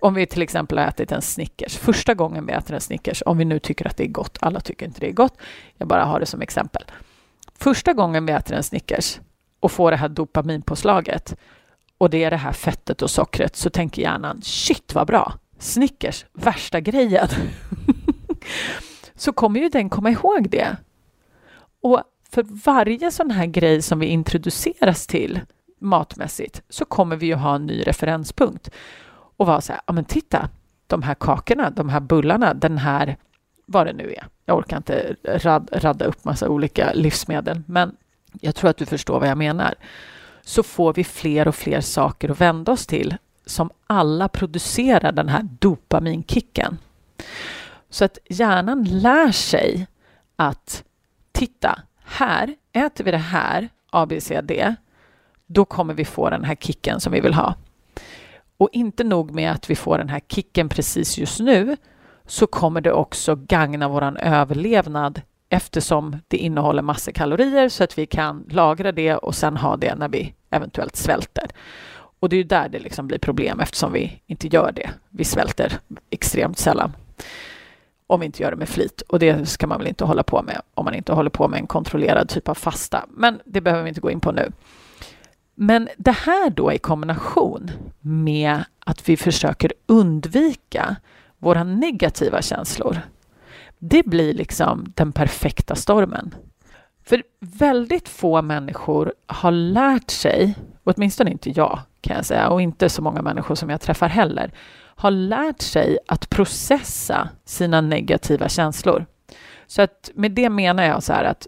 Om 0.00 0.14
vi 0.14 0.26
till 0.26 0.42
exempel 0.42 0.78
har 0.78 0.84
ätit 0.84 1.12
en 1.12 1.22
Snickers, 1.22 1.76
första 1.76 2.14
gången 2.14 2.46
vi 2.46 2.52
äter 2.52 2.74
en 2.74 2.80
Snickers, 2.80 3.22
om 3.26 3.38
vi 3.38 3.44
nu 3.44 3.58
tycker 3.58 3.86
att 3.86 3.96
det 3.96 4.04
är 4.04 4.08
gott, 4.08 4.38
alla 4.40 4.60
tycker 4.60 4.86
inte 4.86 5.00
det 5.00 5.08
är 5.08 5.12
gott, 5.12 5.38
jag 5.76 5.88
bara 5.88 6.04
har 6.04 6.20
det 6.20 6.26
som 6.26 6.40
exempel. 6.40 6.84
Första 7.58 7.92
gången 7.92 8.26
vi 8.26 8.32
äter 8.32 8.56
en 8.56 8.62
Snickers 8.62 9.20
och 9.60 9.72
får 9.72 9.90
det 9.90 9.96
här 9.96 10.08
dopaminpåslaget 10.08 11.36
och 11.98 12.10
det 12.10 12.24
är 12.24 12.30
det 12.30 12.36
här 12.36 12.52
fettet 12.52 13.02
och 13.02 13.10
sockret 13.10 13.56
så 13.56 13.70
tänker 13.70 14.02
hjärnan 14.02 14.42
shit 14.42 14.94
vad 14.94 15.06
bra, 15.06 15.34
Snickers, 15.58 16.24
värsta 16.32 16.80
grejen. 16.80 17.28
så 19.14 19.32
kommer 19.32 19.60
ju 19.60 19.68
den 19.68 19.90
komma 19.90 20.10
ihåg 20.10 20.50
det. 20.50 20.76
Och 21.80 22.02
för 22.30 22.42
varje 22.64 23.10
sån 23.10 23.30
här 23.30 23.46
grej 23.46 23.82
som 23.82 23.98
vi 23.98 24.06
introduceras 24.06 25.06
till 25.06 25.40
matmässigt 25.80 26.62
så 26.68 26.84
kommer 26.84 27.16
vi 27.16 27.26
ju 27.26 27.34
ha 27.34 27.54
en 27.54 27.66
ny 27.66 27.82
referenspunkt 27.82 28.70
och 29.36 29.46
vara 29.46 29.60
så 29.60 29.72
här, 29.72 29.82
ja 29.86 29.92
men 29.92 30.04
titta, 30.04 30.48
de 30.86 31.02
här 31.02 31.14
kakorna, 31.14 31.70
de 31.70 31.88
här 31.88 32.00
bullarna, 32.00 32.54
den 32.54 32.78
här, 32.78 33.16
vad 33.66 33.86
det 33.86 33.92
nu 33.92 34.12
är. 34.12 34.26
Jag 34.44 34.58
orkar 34.58 34.76
inte 34.76 35.16
rad, 35.24 35.68
radda 35.72 36.04
upp 36.04 36.24
massa 36.24 36.48
olika 36.48 36.92
livsmedel, 36.92 37.62
men 37.66 37.96
jag 38.40 38.54
tror 38.54 38.70
att 38.70 38.76
du 38.76 38.86
förstår 38.86 39.20
vad 39.20 39.28
jag 39.28 39.38
menar. 39.38 39.74
Så 40.42 40.62
får 40.62 40.94
vi 40.94 41.04
fler 41.04 41.48
och 41.48 41.54
fler 41.54 41.80
saker 41.80 42.28
att 42.28 42.40
vända 42.40 42.72
oss 42.72 42.86
till 42.86 43.16
som 43.46 43.70
alla 43.86 44.28
producerar 44.28 45.12
den 45.12 45.28
här 45.28 45.42
dopaminkicken. 45.58 46.78
Så 47.90 48.04
att 48.04 48.18
hjärnan 48.28 48.84
lär 48.84 49.32
sig 49.32 49.86
att 50.36 50.84
titta, 51.32 51.80
här 52.04 52.54
äter 52.72 53.04
vi 53.04 53.10
det 53.10 53.16
här, 53.16 53.68
ABCD 53.90 54.52
då 55.46 55.64
kommer 55.64 55.94
vi 55.94 56.04
få 56.04 56.30
den 56.30 56.44
här 56.44 56.54
kicken 56.54 57.00
som 57.00 57.12
vi 57.12 57.20
vill 57.20 57.34
ha. 57.34 57.54
Och 58.56 58.68
inte 58.72 59.04
nog 59.04 59.30
med 59.30 59.52
att 59.52 59.70
vi 59.70 59.76
får 59.76 59.98
den 59.98 60.08
här 60.08 60.20
kicken 60.28 60.68
precis 60.68 61.18
just 61.18 61.40
nu, 61.40 61.76
så 62.26 62.46
kommer 62.46 62.80
det 62.80 62.92
också 62.92 63.34
gagna 63.36 63.88
vår 63.88 64.18
överlevnad 64.18 65.22
eftersom 65.56 66.16
det 66.28 66.36
innehåller 66.36 66.82
massor 66.82 67.12
kalorier 67.12 67.68
så 67.68 67.84
att 67.84 67.98
vi 67.98 68.06
kan 68.06 68.44
lagra 68.50 68.92
det 68.92 69.16
och 69.16 69.34
sen 69.34 69.56
ha 69.56 69.76
det 69.76 69.94
när 69.94 70.08
vi 70.08 70.34
eventuellt 70.50 70.96
svälter. 70.96 71.46
Och 72.20 72.28
det 72.28 72.36
är 72.36 72.38
ju 72.38 72.44
där 72.44 72.68
det 72.68 72.78
liksom 72.78 73.06
blir 73.06 73.18
problem 73.18 73.60
eftersom 73.60 73.92
vi 73.92 74.22
inte 74.26 74.48
gör 74.48 74.72
det. 74.72 74.90
Vi 75.10 75.24
svälter 75.24 75.72
extremt 76.10 76.58
sällan 76.58 76.92
om 78.06 78.20
vi 78.20 78.26
inte 78.26 78.42
gör 78.42 78.50
det 78.50 78.56
med 78.56 78.68
flit. 78.68 79.00
Och 79.00 79.18
det 79.18 79.48
ska 79.48 79.66
man 79.66 79.78
väl 79.78 79.88
inte 79.88 80.04
hålla 80.04 80.22
på 80.22 80.42
med 80.42 80.60
om 80.74 80.84
man 80.84 80.94
inte 80.94 81.12
håller 81.12 81.30
på 81.30 81.48
med 81.48 81.60
en 81.60 81.66
kontrollerad 81.66 82.28
typ 82.28 82.48
av 82.48 82.54
fasta. 82.54 83.06
Men 83.10 83.40
det 83.44 83.60
behöver 83.60 83.82
vi 83.82 83.88
inte 83.88 84.00
gå 84.00 84.10
in 84.10 84.20
på 84.20 84.32
nu. 84.32 84.52
Men 85.54 85.88
det 85.96 86.16
här 86.16 86.50
då 86.50 86.72
i 86.72 86.78
kombination 86.78 87.70
med 88.00 88.64
att 88.84 89.08
vi 89.08 89.16
försöker 89.16 89.72
undvika 89.86 90.96
våra 91.38 91.64
negativa 91.64 92.42
känslor. 92.42 93.00
Det 93.78 94.06
blir 94.06 94.34
liksom 94.34 94.92
den 94.94 95.12
perfekta 95.12 95.74
stormen. 95.74 96.34
För 97.04 97.22
väldigt 97.40 98.08
få 98.08 98.42
människor 98.42 99.12
har 99.26 99.50
lärt 99.50 100.10
sig, 100.10 100.54
åtminstone 100.84 101.30
inte 101.30 101.50
jag 101.50 101.78
kan 102.00 102.16
jag 102.16 102.26
säga, 102.26 102.48
och 102.48 102.60
inte 102.60 102.88
så 102.88 103.02
många 103.02 103.22
människor 103.22 103.54
som 103.54 103.70
jag 103.70 103.80
träffar 103.80 104.08
heller, 104.08 104.52
har 104.96 105.10
lärt 105.10 105.60
sig 105.60 105.98
att 106.08 106.30
processa 106.30 107.28
sina 107.44 107.80
negativa 107.80 108.48
känslor. 108.48 109.06
Så 109.66 109.82
att 109.82 110.10
med 110.14 110.32
det 110.32 110.50
menar 110.50 110.84
jag 110.84 111.02
så 111.02 111.12
här 111.12 111.24
att 111.24 111.46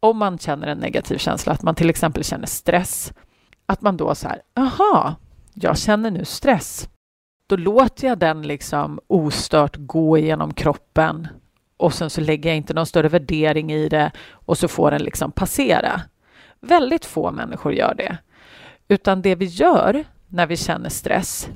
om 0.00 0.18
man 0.18 0.38
känner 0.38 0.66
en 0.66 0.78
negativ 0.78 1.18
känsla, 1.18 1.52
att 1.52 1.62
man 1.62 1.74
till 1.74 1.90
exempel 1.90 2.24
känner 2.24 2.46
stress, 2.46 3.12
att 3.66 3.80
man 3.80 3.96
då 3.96 4.14
så 4.14 4.28
här, 4.28 4.42
aha, 4.56 5.14
jag 5.54 5.78
känner 5.78 6.10
nu 6.10 6.24
stress. 6.24 6.88
Då 7.46 7.56
låter 7.56 8.08
jag 8.08 8.18
den 8.18 8.42
liksom 8.42 9.00
ostört 9.06 9.76
gå 9.76 10.18
igenom 10.18 10.54
kroppen 10.54 11.28
och 11.82 11.94
sen 11.94 12.10
så 12.10 12.20
lägger 12.20 12.50
jag 12.50 12.56
inte 12.56 12.74
någon 12.74 12.86
större 12.86 13.08
värdering 13.08 13.72
i 13.72 13.88
det 13.88 14.10
och 14.32 14.58
så 14.58 14.68
får 14.68 14.90
den 14.90 15.02
liksom 15.02 15.32
passera. 15.32 16.00
Väldigt 16.60 17.04
få 17.04 17.30
människor 17.30 17.72
gör 17.72 17.94
det. 17.94 18.16
Utan 18.88 19.22
det 19.22 19.34
vi 19.34 19.44
gör 19.44 20.04
när 20.28 20.46
vi 20.46 20.56
känner 20.56 20.88
stress, 20.88 21.48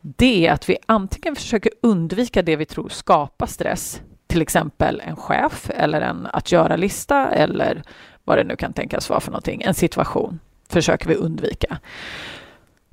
det 0.00 0.46
är 0.46 0.52
att 0.52 0.68
vi 0.68 0.76
antingen 0.86 1.36
försöker 1.36 1.72
undvika 1.82 2.42
det 2.42 2.56
vi 2.56 2.64
tror 2.64 2.88
skapar 2.88 3.46
stress, 3.46 4.02
till 4.26 4.42
exempel 4.42 5.02
en 5.04 5.16
chef 5.16 5.70
eller 5.74 6.00
en 6.00 6.26
att 6.32 6.52
göra-lista 6.52 7.28
eller 7.28 7.82
vad 8.24 8.38
det 8.38 8.44
nu 8.44 8.56
kan 8.56 8.72
tänkas 8.72 9.10
vara 9.10 9.20
för 9.20 9.30
någonting, 9.30 9.62
en 9.62 9.74
situation 9.74 10.40
försöker 10.68 11.08
vi 11.08 11.14
undvika. 11.14 11.78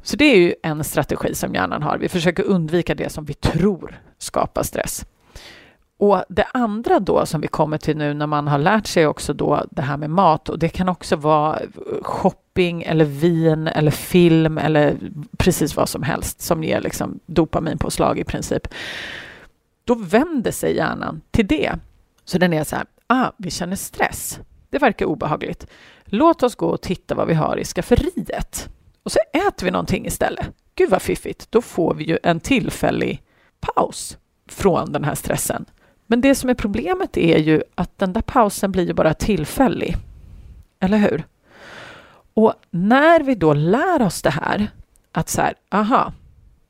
Så 0.03 0.15
det 0.15 0.25
är 0.25 0.37
ju 0.37 0.55
en 0.63 0.83
strategi 0.83 1.35
som 1.35 1.53
hjärnan 1.53 1.83
har. 1.83 1.97
Vi 1.97 2.09
försöker 2.09 2.43
undvika 2.43 2.95
det 2.95 3.09
som 3.09 3.25
vi 3.25 3.33
tror 3.33 4.01
skapar 4.17 4.63
stress. 4.63 5.05
Och 5.97 6.23
det 6.29 6.45
andra 6.53 6.99
då 6.99 7.25
som 7.25 7.41
vi 7.41 7.47
kommer 7.47 7.77
till 7.77 7.97
nu 7.97 8.13
när 8.13 8.27
man 8.27 8.47
har 8.47 8.57
lärt 8.57 8.87
sig 8.87 9.07
också 9.07 9.33
då 9.33 9.65
det 9.71 9.81
här 9.81 9.97
med 9.97 10.09
mat 10.09 10.49
och 10.49 10.59
det 10.59 10.69
kan 10.69 10.89
också 10.89 11.15
vara 11.15 11.59
shopping 12.01 12.83
eller 12.83 13.05
vin 13.05 13.67
eller 13.67 13.91
film 13.91 14.57
eller 14.57 14.97
precis 15.37 15.75
vad 15.75 15.89
som 15.89 16.03
helst 16.03 16.41
som 16.41 16.63
ger 16.63 16.81
liksom 16.81 17.19
dopaminpåslag 17.25 18.19
i 18.19 18.23
princip. 18.23 18.67
Då 19.83 19.95
vänder 19.95 20.51
sig 20.51 20.75
hjärnan 20.75 21.21
till 21.31 21.47
det. 21.47 21.73
Så 22.25 22.37
den 22.37 22.53
är 22.53 22.63
så 22.63 22.75
här, 22.75 22.85
ah, 23.07 23.31
vi 23.37 23.51
känner 23.51 23.75
stress. 23.75 24.39
Det 24.69 24.77
verkar 24.77 25.05
obehagligt. 25.05 25.67
Låt 26.05 26.43
oss 26.43 26.55
gå 26.55 26.67
och 26.67 26.81
titta 26.81 27.15
vad 27.15 27.27
vi 27.27 27.33
har 27.33 27.57
i 27.57 27.65
skafferiet. 27.65 28.69
Och 29.03 29.11
så 29.11 29.19
äter 29.33 29.65
vi 29.65 29.71
någonting 29.71 30.05
istället. 30.05 30.45
Gud 30.75 30.89
vad 30.89 31.01
fiffigt. 31.01 31.51
Då 31.51 31.61
får 31.61 31.93
vi 31.93 32.03
ju 32.03 32.17
en 32.23 32.39
tillfällig 32.39 33.23
paus 33.59 34.17
från 34.49 34.91
den 34.91 35.03
här 35.03 35.15
stressen. 35.15 35.65
Men 36.07 36.21
det 36.21 36.35
som 36.35 36.49
är 36.49 36.53
problemet 36.53 37.17
är 37.17 37.37
ju 37.37 37.63
att 37.75 37.97
den 37.97 38.13
där 38.13 38.21
pausen 38.21 38.71
blir 38.71 38.87
ju 38.87 38.93
bara 38.93 39.13
tillfällig. 39.13 39.97
Eller 40.79 40.97
hur? 40.97 41.23
Och 42.33 42.53
när 42.71 43.19
vi 43.19 43.35
då 43.35 43.53
lär 43.53 44.01
oss 44.01 44.21
det 44.21 44.29
här, 44.29 44.67
att 45.11 45.29
så 45.29 45.41
här, 45.41 45.53
aha, 45.71 46.13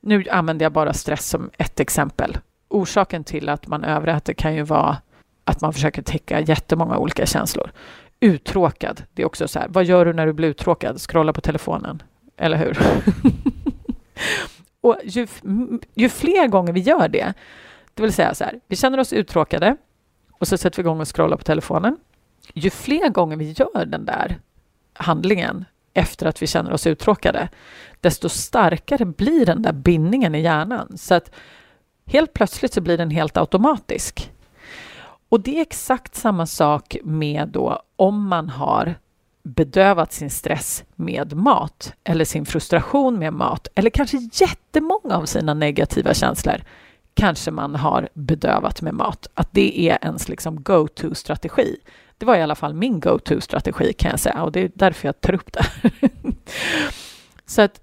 nu 0.01 0.24
använder 0.32 0.65
jag 0.65 0.74
bara 0.74 0.94
stress 0.94 1.30
som 1.30 1.50
ett 1.58 1.80
exempel. 1.80 2.38
Orsaken 2.68 3.24
till 3.24 3.50
att 3.50 3.68
man 3.68 3.84
överäter 3.84 4.34
kan 4.34 4.56
ju 4.56 4.63
vara 4.63 4.98
att 5.44 5.62
man 5.62 5.74
försöker 5.74 6.01
täcka 6.01 6.39
jättemånga 6.39 6.98
olika 6.98 7.25
känslor. 7.25 7.72
Uttråkad, 8.20 9.04
det 9.13 9.22
är 9.22 9.25
också 9.25 9.48
så 9.48 9.60
här, 9.60 9.68
vad 9.70 9.86
gör 9.86 10.06
du 10.06 10.13
när 10.13 10.25
du 10.25 10.34
blir 10.34 10.50
uttråkad? 10.50 11.01
Scrolla 11.01 11.34
på 11.34 11.42
telefonen, 11.42 12.04
eller 12.38 12.58
hur? 12.58 12.77
och 14.82 14.98
ju, 15.04 15.27
ju 15.94 16.10
fler 16.10 16.48
gånger 16.48 16.74
vi 16.74 16.80
gör 16.80 17.08
det, 17.08 17.34
det 17.96 18.02
vill 18.02 18.14
säga 18.14 18.36
så 18.36 18.44
här, 18.44 18.60
vi 18.68 18.75
känner 18.75 19.00
oss 19.00 19.14
uttråkade 19.14 19.78
och 20.32 20.48
så 20.48 20.58
sätter 20.58 20.78
vi 20.78 20.82
igång 20.82 21.00
och 21.02 21.16
scrollar 21.16 21.38
på 21.38 21.44
telefonen. 21.44 21.98
Ju 22.54 22.70
fler 22.70 23.10
gånger 23.10 23.38
vi 23.38 23.52
gör 23.52 23.86
den 23.86 24.06
där 24.06 24.40
handlingen 24.94 25.66
efter 25.94 26.25
att 26.25 26.42
vi 26.42 26.48
känner 26.48 26.74
oss 26.74 26.88
uttråkade, 26.88 27.50
desto 28.02 28.30
starkare 28.30 29.06
blir 29.06 29.46
den 29.46 29.62
där 29.62 29.74
bindningen 29.74 30.36
i 30.36 30.42
hjärnan. 30.42 30.98
Så 30.98 31.14
att 31.14 31.32
helt 32.06 32.34
plötsligt 32.34 32.74
så 32.74 32.82
blir 32.82 32.98
den 32.98 33.12
helt 33.12 33.38
automatisk. 33.38 34.32
Och 35.30 35.42
det 35.42 35.58
är 35.58 35.62
exakt 35.62 36.16
samma 36.16 36.46
sak 36.46 36.98
med 37.04 37.48
då 37.48 37.82
om 37.96 38.28
man 38.28 38.50
har 38.50 38.96
bedövat 39.44 40.14
sin 40.14 40.30
stress 40.30 40.84
med 40.96 41.34
mat 41.34 41.94
eller 42.04 42.25
sin 42.25 42.46
frustration 42.46 43.20
med 43.20 43.34
mat 43.34 43.68
eller 43.75 43.90
kanske 43.90 44.18
jättemånga 44.34 45.18
av 45.18 45.25
sina 45.25 45.54
negativa 45.54 46.14
känslor 46.14 46.62
kanske 47.16 47.52
man 47.52 47.76
har 47.76 48.10
bedövat 48.14 48.82
med 48.82 48.94
mat. 48.94 49.28
Att 49.34 49.50
det 49.52 49.90
är 49.90 49.98
ens 50.02 50.30
liksom 50.30 50.64
go-to-strategi. 50.64 51.78
Det 52.18 52.26
var 52.26 52.36
i 52.36 52.42
alla 52.42 52.56
fall 52.56 52.74
min 52.74 53.00
go-to-strategi 53.00 53.94
kan 53.94 54.12
jag 54.12 54.20
säga 54.20 54.44
och 54.44 54.52
det 54.52 54.60
är 54.60 54.72
därför 54.76 55.08
jag 55.08 55.22
tar 55.22 55.34
upp 55.34 55.54
det. 55.54 55.66
så 57.46 57.62
att 57.62 57.82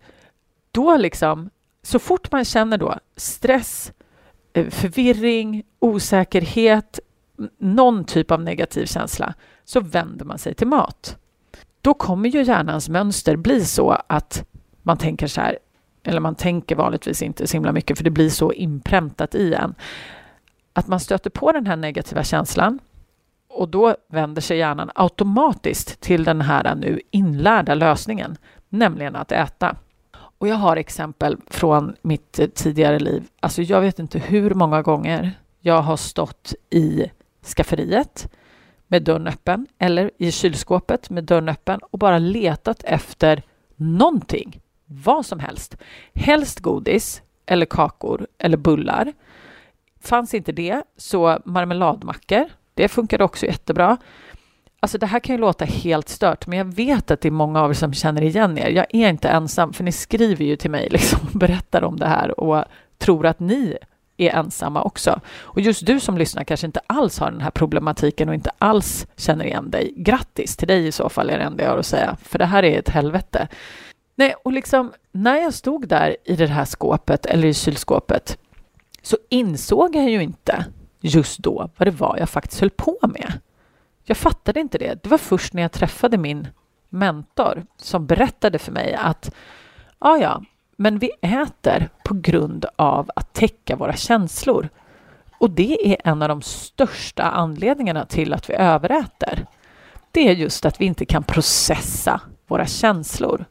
då 0.70 0.96
liksom, 0.96 1.50
så 1.82 1.98
fort 1.98 2.32
man 2.32 2.44
känner 2.44 2.78
då 2.78 2.98
stress, 3.16 3.92
eh, 4.52 4.68
förvirring, 4.70 5.62
osäkerhet, 5.78 7.00
någon 7.58 8.04
typ 8.04 8.30
av 8.30 8.42
negativ 8.42 8.86
känsla, 8.86 9.34
så 9.64 9.80
vänder 9.80 10.24
man 10.24 10.38
sig 10.38 10.54
till 10.54 10.66
mat. 10.66 11.16
Då 11.80 11.94
kommer 11.94 12.28
ju 12.28 12.42
hjärnans 12.42 12.88
mönster 12.88 13.36
bli 13.36 13.64
så 13.64 14.02
att 14.06 14.44
man 14.82 14.98
tänker 14.98 15.26
så 15.26 15.40
här, 15.40 15.58
eller 16.04 16.20
man 16.20 16.34
tänker 16.34 16.76
vanligtvis 16.76 17.22
inte 17.22 17.46
så 17.46 17.56
himla 17.56 17.72
mycket 17.72 17.96
för 17.96 18.04
det 18.04 18.10
blir 18.10 18.30
så 18.30 18.52
inpräntat 18.52 19.34
i 19.34 19.54
en, 19.54 19.74
att 20.72 20.86
man 20.86 21.00
stöter 21.00 21.30
på 21.30 21.52
den 21.52 21.66
här 21.66 21.76
negativa 21.76 22.24
känslan 22.24 22.78
och 23.48 23.68
då 23.68 23.96
vänder 24.08 24.42
sig 24.42 24.58
hjärnan 24.58 24.90
automatiskt 24.94 26.00
till 26.00 26.24
den 26.24 26.40
här 26.40 26.74
nu 26.74 27.00
inlärda 27.10 27.74
lösningen, 27.74 28.36
nämligen 28.68 29.16
att 29.16 29.32
äta. 29.32 29.76
Och 30.38 30.48
jag 30.48 30.56
har 30.56 30.76
exempel 30.76 31.36
från 31.46 31.96
mitt 32.02 32.38
eh, 32.38 32.46
tidigare 32.46 32.98
liv. 32.98 33.24
Alltså 33.40 33.62
jag 33.62 33.80
vet 33.80 33.98
inte 33.98 34.18
hur 34.18 34.54
många 34.54 34.82
gånger 34.82 35.32
jag 35.60 35.82
har 35.82 35.96
stått 35.96 36.54
i 36.70 37.10
skafferiet 37.56 38.32
med 38.86 39.02
dörren 39.02 39.26
öppen 39.26 39.66
eller 39.78 40.10
i 40.18 40.32
kylskåpet 40.32 41.10
med 41.10 41.24
dörren 41.24 41.48
öppen 41.48 41.80
och 41.90 41.98
bara 41.98 42.18
letat 42.18 42.82
efter 42.84 43.42
någonting 43.76 44.61
vad 44.92 45.26
som 45.26 45.38
helst. 45.40 45.76
Helst 46.14 46.60
godis 46.60 47.22
eller 47.46 47.66
kakor 47.66 48.26
eller 48.38 48.56
bullar. 48.56 49.12
Fanns 50.00 50.34
inte 50.34 50.52
det, 50.52 50.82
så 50.96 51.38
marmeladmackor. 51.44 52.44
Det 52.74 52.88
funkade 52.88 53.24
också 53.24 53.46
jättebra. 53.46 53.96
Alltså 54.80 54.98
det 54.98 55.06
här 55.06 55.20
kan 55.20 55.34
ju 55.34 55.40
låta 55.40 55.64
helt 55.64 56.08
stört, 56.08 56.46
men 56.46 56.58
jag 56.58 56.64
vet 56.74 57.10
att 57.10 57.20
det 57.20 57.28
är 57.28 57.32
många 57.32 57.60
av 57.60 57.70
er 57.70 57.74
som 57.74 57.94
känner 57.94 58.22
igen 58.22 58.58
er. 58.58 58.68
Jag 58.68 58.86
är 58.90 59.08
inte 59.08 59.28
ensam, 59.28 59.72
för 59.72 59.84
ni 59.84 59.92
skriver 59.92 60.44
ju 60.44 60.56
till 60.56 60.70
mig 60.70 60.88
liksom, 60.90 61.20
och 61.32 61.38
berättar 61.38 61.84
om 61.84 61.98
det 61.98 62.06
här 62.06 62.40
och 62.40 62.64
tror 62.98 63.26
att 63.26 63.40
ni 63.40 63.76
är 64.16 64.30
ensamma 64.30 64.82
också. 64.82 65.20
Och 65.40 65.60
just 65.60 65.86
du 65.86 66.00
som 66.00 66.18
lyssnar 66.18 66.44
kanske 66.44 66.66
inte 66.66 66.80
alls 66.86 67.18
har 67.18 67.30
den 67.30 67.40
här 67.40 67.50
problematiken 67.50 68.28
och 68.28 68.34
inte 68.34 68.50
alls 68.58 69.06
känner 69.16 69.44
igen 69.44 69.70
dig. 69.70 69.94
Grattis 69.96 70.56
till 70.56 70.68
dig 70.68 70.86
i 70.86 70.92
så 70.92 71.08
fall 71.08 71.30
är 71.30 71.38
det 71.38 71.44
enda 71.44 71.64
jag 71.64 71.70
har 71.70 71.78
att 71.78 71.86
säga, 71.86 72.16
för 72.22 72.38
det 72.38 72.46
här 72.46 72.62
är 72.62 72.78
ett 72.78 72.88
helvete. 72.88 73.48
Nej, 74.14 74.34
och 74.44 74.52
liksom 74.52 74.92
när 75.12 75.36
jag 75.36 75.54
stod 75.54 75.88
där 75.88 76.16
i 76.24 76.36
det 76.36 76.46
här 76.46 76.64
skåpet 76.64 77.26
eller 77.26 77.48
i 77.48 77.54
kylskåpet 77.54 78.38
så 79.02 79.16
insåg 79.30 79.96
jag 79.96 80.10
ju 80.10 80.22
inte 80.22 80.64
just 81.00 81.38
då 81.38 81.70
vad 81.76 81.86
det 81.86 81.90
var 81.90 82.16
jag 82.18 82.30
faktiskt 82.30 82.60
höll 82.60 82.70
på 82.70 82.98
med. 83.02 83.40
Jag 84.04 84.16
fattade 84.16 84.60
inte 84.60 84.78
det. 84.78 85.02
Det 85.02 85.08
var 85.08 85.18
först 85.18 85.52
när 85.52 85.62
jag 85.62 85.72
träffade 85.72 86.18
min 86.18 86.48
mentor 86.88 87.66
som 87.76 88.06
berättade 88.06 88.58
för 88.58 88.72
mig 88.72 88.94
att 88.94 89.34
ja, 90.00 90.18
ja, 90.18 90.42
men 90.76 90.98
vi 90.98 91.10
äter 91.20 91.88
på 92.04 92.14
grund 92.14 92.66
av 92.76 93.10
att 93.16 93.32
täcka 93.32 93.76
våra 93.76 93.96
känslor. 93.96 94.68
Och 95.38 95.50
det 95.50 95.92
är 95.92 95.96
en 96.04 96.22
av 96.22 96.28
de 96.28 96.42
största 96.42 97.22
anledningarna 97.22 98.06
till 98.06 98.32
att 98.32 98.50
vi 98.50 98.54
överäter. 98.54 99.46
Det 100.10 100.28
är 100.28 100.32
just 100.32 100.64
att 100.64 100.80
vi 100.80 100.84
inte 100.84 101.04
kan 101.04 101.22
processa 101.22 102.20
våra 102.46 102.66
känslor. 102.66 103.44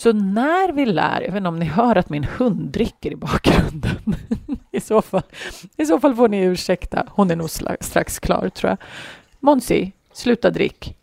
Så 0.00 0.12
när 0.12 0.72
vi 0.72 0.86
lär, 0.86 1.20
jag 1.20 1.28
vet 1.28 1.36
inte 1.36 1.48
om 1.48 1.58
ni 1.58 1.64
hör 1.64 1.96
att 1.96 2.08
min 2.08 2.24
hund 2.24 2.70
dricker 2.70 3.10
i 3.10 3.16
bakgrunden. 3.16 4.14
I, 4.70 4.80
så 4.80 5.02
fall, 5.02 5.22
I 5.76 5.86
så 5.86 6.00
fall 6.00 6.14
får 6.14 6.28
ni 6.28 6.40
ursäkta, 6.40 7.06
hon 7.08 7.30
är 7.30 7.36
nog 7.36 7.50
strax 7.80 8.18
klar 8.18 8.48
tror 8.48 8.70
jag. 8.70 8.78
Monsi, 9.40 9.92
sluta 10.12 10.50
drick. 10.50 10.96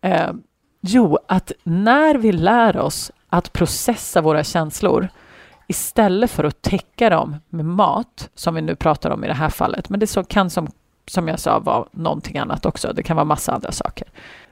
Eh, 0.00 0.32
jo, 0.80 1.18
att 1.28 1.52
när 1.62 2.14
vi 2.14 2.32
lär 2.32 2.76
oss 2.76 3.12
att 3.28 3.52
processa 3.52 4.20
våra 4.20 4.44
känslor 4.44 5.08
istället 5.68 6.30
för 6.30 6.44
att 6.44 6.62
täcka 6.62 7.10
dem 7.10 7.36
med 7.48 7.64
mat, 7.64 8.30
som 8.34 8.54
vi 8.54 8.62
nu 8.62 8.76
pratar 8.76 9.10
om 9.10 9.24
i 9.24 9.26
det 9.26 9.34
här 9.34 9.50
fallet, 9.50 9.88
men 9.88 10.00
det 10.00 10.28
kan 10.28 10.50
som, 10.50 10.68
som 11.06 11.28
jag 11.28 11.40
sa 11.40 11.58
vara 11.58 11.86
någonting 11.92 12.38
annat 12.38 12.66
också, 12.66 12.92
det 12.92 13.02
kan 13.02 13.16
vara 13.16 13.24
massa 13.24 13.52
andra 13.52 13.72
saker. 13.72 14.08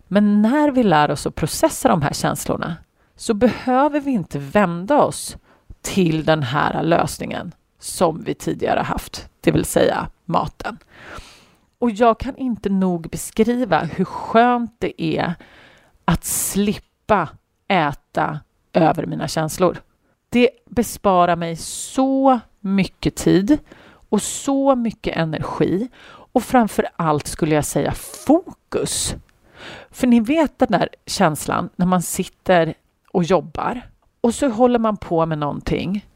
Men 0.08 0.42
när 0.42 0.70
vi 0.70 0.82
lär 0.82 1.10
oss 1.10 1.26
att 1.26 1.34
processa 1.34 1.88
de 1.88 2.02
här 2.02 2.12
känslorna 2.12 2.76
så 3.18 3.34
behöver 3.34 4.00
vi 4.00 4.10
inte 4.10 4.38
vända 4.38 5.02
oss 5.02 5.36
till 5.82 6.24
den 6.24 6.42
här 6.42 6.82
lösningen 6.82 7.54
som 7.78 8.22
vi 8.22 8.34
tidigare 8.34 8.80
haft, 8.80 9.28
det 9.40 9.50
vill 9.50 9.64
säga 9.64 10.10
maten. 10.24 10.78
Och 11.78 11.90
jag 11.90 12.20
kan 12.20 12.36
inte 12.36 12.68
nog 12.68 13.10
beskriva 13.10 13.78
hur 13.80 14.04
skönt 14.04 14.74
det 14.78 15.02
är 15.02 15.34
att 16.04 16.24
slippa 16.24 17.28
äta 17.68 18.40
över 18.72 19.06
mina 19.06 19.28
känslor. 19.28 19.78
Det 20.28 20.50
besparar 20.66 21.36
mig 21.36 21.56
så 21.56 22.40
mycket 22.60 23.14
tid 23.14 23.58
och 24.08 24.22
så 24.22 24.74
mycket 24.74 25.16
energi 25.16 25.88
och 26.08 26.42
framför 26.42 26.88
allt 26.96 27.26
skulle 27.26 27.54
jag 27.54 27.64
säga 27.64 27.92
fokus. 28.26 29.14
För 29.90 30.06
ni 30.06 30.20
vet 30.20 30.58
den 30.58 30.70
där 30.70 30.88
känslan 31.06 31.68
när 31.76 31.86
man 31.86 32.02
sitter 32.02 32.74
och 33.18 33.24
jobbar 33.24 33.80
och 34.20 34.34
så 34.34 34.48
håller 34.48 34.78
man 34.78 34.96
på 34.96 35.26
med 35.26 35.38
någonting 35.38 36.06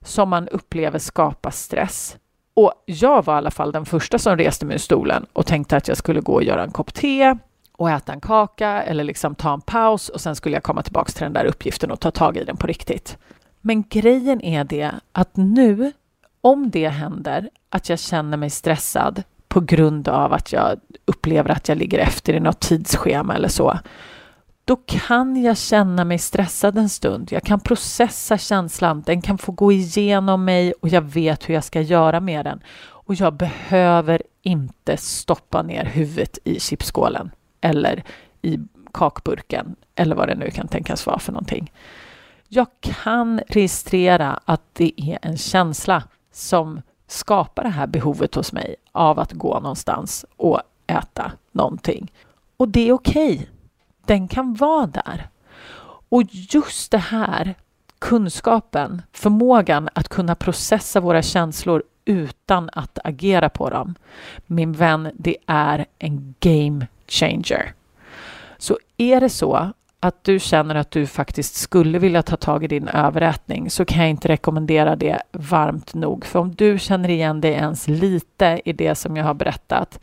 som 0.00 0.28
man 0.28 0.48
upplever 0.48 0.98
skapar 0.98 1.50
stress. 1.50 2.16
Och 2.54 2.72
jag 2.86 3.24
var 3.24 3.34
i 3.34 3.36
alla 3.36 3.50
fall 3.50 3.72
den 3.72 3.86
första 3.86 4.18
som 4.18 4.36
reste 4.36 4.66
mig 4.66 4.74
ur 4.74 4.78
stolen 4.78 5.26
och 5.32 5.46
tänkte 5.46 5.76
att 5.76 5.88
jag 5.88 5.96
skulle 5.96 6.20
gå 6.20 6.32
och 6.32 6.42
göra 6.42 6.64
en 6.64 6.70
kopp 6.70 6.94
te 6.94 7.36
och 7.72 7.90
äta 7.90 8.12
en 8.12 8.20
kaka 8.20 8.82
eller 8.82 9.04
liksom 9.04 9.34
ta 9.34 9.52
en 9.52 9.60
paus 9.60 10.08
och 10.08 10.20
sen 10.20 10.36
skulle 10.36 10.56
jag 10.56 10.62
komma 10.62 10.82
tillbaka 10.82 11.12
till 11.12 11.22
den 11.22 11.32
där 11.32 11.44
uppgiften 11.44 11.90
och 11.90 12.00
ta 12.00 12.10
tag 12.10 12.36
i 12.36 12.44
den 12.44 12.56
på 12.56 12.66
riktigt. 12.66 13.18
Men 13.60 13.84
grejen 13.88 14.40
är 14.40 14.64
det 14.64 14.90
att 15.12 15.36
nu, 15.36 15.92
om 16.40 16.70
det 16.70 16.88
händer 16.88 17.50
att 17.70 17.88
jag 17.88 17.98
känner 17.98 18.36
mig 18.36 18.50
stressad 18.50 19.22
på 19.48 19.60
grund 19.60 20.08
av 20.08 20.32
att 20.32 20.52
jag 20.52 20.80
upplever 21.04 21.50
att 21.50 21.68
jag 21.68 21.78
ligger 21.78 21.98
efter 21.98 22.32
i 22.32 22.40
något 22.40 22.60
tidsschema 22.60 23.34
eller 23.34 23.48
så, 23.48 23.78
då 24.64 24.76
kan 24.76 25.42
jag 25.42 25.58
känna 25.58 26.04
mig 26.04 26.18
stressad 26.18 26.78
en 26.78 26.88
stund. 26.88 27.28
Jag 27.32 27.42
kan 27.42 27.60
processa 27.60 28.38
känslan, 28.38 29.02
den 29.06 29.22
kan 29.22 29.38
få 29.38 29.52
gå 29.52 29.72
igenom 29.72 30.44
mig 30.44 30.72
och 30.72 30.88
jag 30.88 31.02
vet 31.02 31.48
hur 31.48 31.54
jag 31.54 31.64
ska 31.64 31.80
göra 31.80 32.20
med 32.20 32.44
den. 32.44 32.62
Och 33.04 33.14
jag 33.14 33.34
behöver 33.34 34.22
inte 34.42 34.96
stoppa 34.96 35.62
ner 35.62 35.84
huvudet 35.84 36.38
i 36.44 36.60
chipsskålen 36.60 37.30
eller 37.60 38.04
i 38.42 38.58
kakburken 38.92 39.76
eller 39.94 40.16
vad 40.16 40.28
det 40.28 40.34
nu 40.34 40.50
kan 40.50 40.68
tänkas 40.68 41.06
vara 41.06 41.18
för 41.18 41.32
någonting. 41.32 41.72
Jag 42.48 42.66
kan 42.80 43.40
registrera 43.48 44.40
att 44.44 44.62
det 44.72 44.92
är 44.96 45.18
en 45.22 45.36
känsla 45.36 46.02
som 46.32 46.82
skapar 47.06 47.62
det 47.62 47.68
här 47.68 47.86
behovet 47.86 48.34
hos 48.34 48.52
mig 48.52 48.74
av 48.92 49.18
att 49.18 49.32
gå 49.32 49.60
någonstans 49.60 50.24
och 50.36 50.60
äta 50.86 51.32
någonting. 51.52 52.12
Och 52.56 52.68
det 52.68 52.88
är 52.88 52.92
okej. 52.92 53.34
Okay. 53.34 53.46
Den 54.06 54.28
kan 54.28 54.54
vara 54.54 54.86
där. 54.86 55.28
Och 56.08 56.22
just 56.30 56.90
det 56.90 56.98
här, 56.98 57.54
kunskapen, 57.98 59.02
förmågan 59.12 59.88
att 59.92 60.08
kunna 60.08 60.34
processa 60.34 61.00
våra 61.00 61.22
känslor 61.22 61.82
utan 62.04 62.70
att 62.72 62.98
agera 63.04 63.48
på 63.48 63.70
dem. 63.70 63.94
Min 64.46 64.72
vän, 64.72 65.10
det 65.14 65.36
är 65.46 65.86
en 65.98 66.34
game 66.40 66.86
changer. 67.08 67.74
Så 68.58 68.78
är 68.96 69.20
det 69.20 69.28
så 69.28 69.72
att 70.00 70.24
du 70.24 70.38
känner 70.38 70.74
att 70.74 70.90
du 70.90 71.06
faktiskt 71.06 71.54
skulle 71.54 71.98
vilja 71.98 72.22
ta 72.22 72.36
tag 72.36 72.64
i 72.64 72.66
din 72.66 72.88
överätning 72.88 73.70
så 73.70 73.84
kan 73.84 74.00
jag 74.00 74.10
inte 74.10 74.28
rekommendera 74.28 74.96
det 74.96 75.22
varmt 75.32 75.94
nog. 75.94 76.24
För 76.24 76.38
om 76.38 76.54
du 76.54 76.78
känner 76.78 77.08
igen 77.08 77.40
dig 77.40 77.52
ens 77.52 77.88
lite 77.88 78.60
i 78.64 78.72
det 78.72 78.94
som 78.94 79.16
jag 79.16 79.24
har 79.24 79.34
berättat 79.34 80.00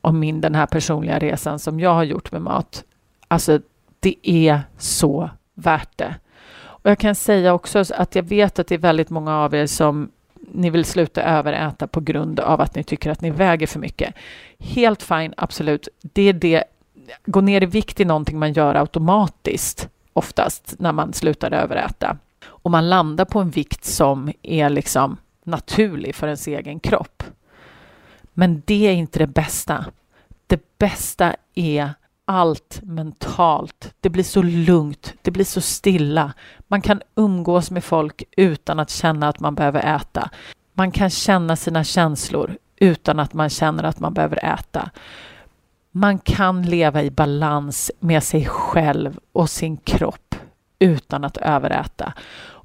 om 0.00 0.18
min, 0.18 0.40
den 0.40 0.54
här 0.54 0.66
personliga 0.66 1.18
resan 1.18 1.58
som 1.58 1.80
jag 1.80 1.94
har 1.94 2.04
gjort 2.04 2.32
med 2.32 2.42
mat. 2.42 2.84
Alltså, 3.28 3.60
det 4.00 4.16
är 4.22 4.60
så 4.78 5.30
värt 5.54 5.98
det. 5.98 6.14
Och 6.58 6.90
jag 6.90 6.98
kan 6.98 7.14
säga 7.14 7.54
också 7.54 7.84
att 7.94 8.14
jag 8.14 8.22
vet 8.22 8.58
att 8.58 8.66
det 8.66 8.74
är 8.74 8.78
väldigt 8.78 9.10
många 9.10 9.36
av 9.36 9.54
er 9.54 9.66
som 9.66 10.10
ni 10.52 10.70
vill 10.70 10.84
sluta 10.84 11.22
överäta 11.22 11.86
på 11.86 12.00
grund 12.00 12.40
av 12.40 12.60
att 12.60 12.74
ni 12.74 12.84
tycker 12.84 13.10
att 13.10 13.20
ni 13.20 13.30
väger 13.30 13.66
för 13.66 13.78
mycket. 13.78 14.14
Helt 14.58 15.02
fine, 15.02 15.34
absolut. 15.36 15.88
Det 16.02 16.22
är 16.22 16.32
det. 16.32 16.64
Gå 17.26 17.40
ner 17.40 17.62
i 17.62 17.66
vikt 17.66 18.00
är 18.00 18.04
någonting 18.04 18.38
man 18.38 18.52
gör 18.52 18.74
automatiskt 18.74 19.88
oftast 20.12 20.74
när 20.78 20.92
man 20.92 21.12
slutar 21.12 21.52
överäta. 21.52 22.18
Och 22.44 22.70
man 22.70 22.88
landar 22.88 23.24
på 23.24 23.40
en 23.40 23.50
vikt 23.50 23.84
som 23.84 24.32
är 24.42 24.70
liksom 24.70 25.16
naturlig 25.44 26.14
för 26.14 26.26
ens 26.26 26.46
egen 26.46 26.80
kropp. 26.80 27.22
Men 28.32 28.62
det 28.66 28.86
är 28.86 28.92
inte 28.92 29.18
det 29.18 29.26
bästa. 29.26 29.84
Det 30.46 30.78
bästa 30.78 31.36
är 31.54 31.94
allt 32.26 32.80
mentalt. 32.82 33.94
Det 34.00 34.10
blir 34.10 34.24
så 34.24 34.42
lugnt, 34.42 35.14
det 35.22 35.30
blir 35.30 35.44
så 35.44 35.60
stilla. 35.60 36.32
Man 36.68 36.80
kan 36.80 37.02
umgås 37.14 37.70
med 37.70 37.84
folk 37.84 38.22
utan 38.36 38.78
att 38.78 38.90
känna 38.90 39.28
att 39.28 39.40
man 39.40 39.54
behöver 39.54 39.96
äta. 39.96 40.30
Man 40.72 40.90
kan 40.90 41.10
känna 41.10 41.56
sina 41.56 41.84
känslor 41.84 42.56
utan 42.76 43.20
att 43.20 43.34
man 43.34 43.50
känner 43.50 43.84
att 43.84 44.00
man 44.00 44.14
behöver 44.14 44.44
äta. 44.44 44.90
Man 45.92 46.18
kan 46.18 46.62
leva 46.62 47.02
i 47.02 47.10
balans 47.10 47.90
med 48.00 48.22
sig 48.22 48.46
själv 48.46 49.18
och 49.32 49.50
sin 49.50 49.76
kropp 49.76 50.34
utan 50.78 51.24
att 51.24 51.36
överäta. 51.36 52.12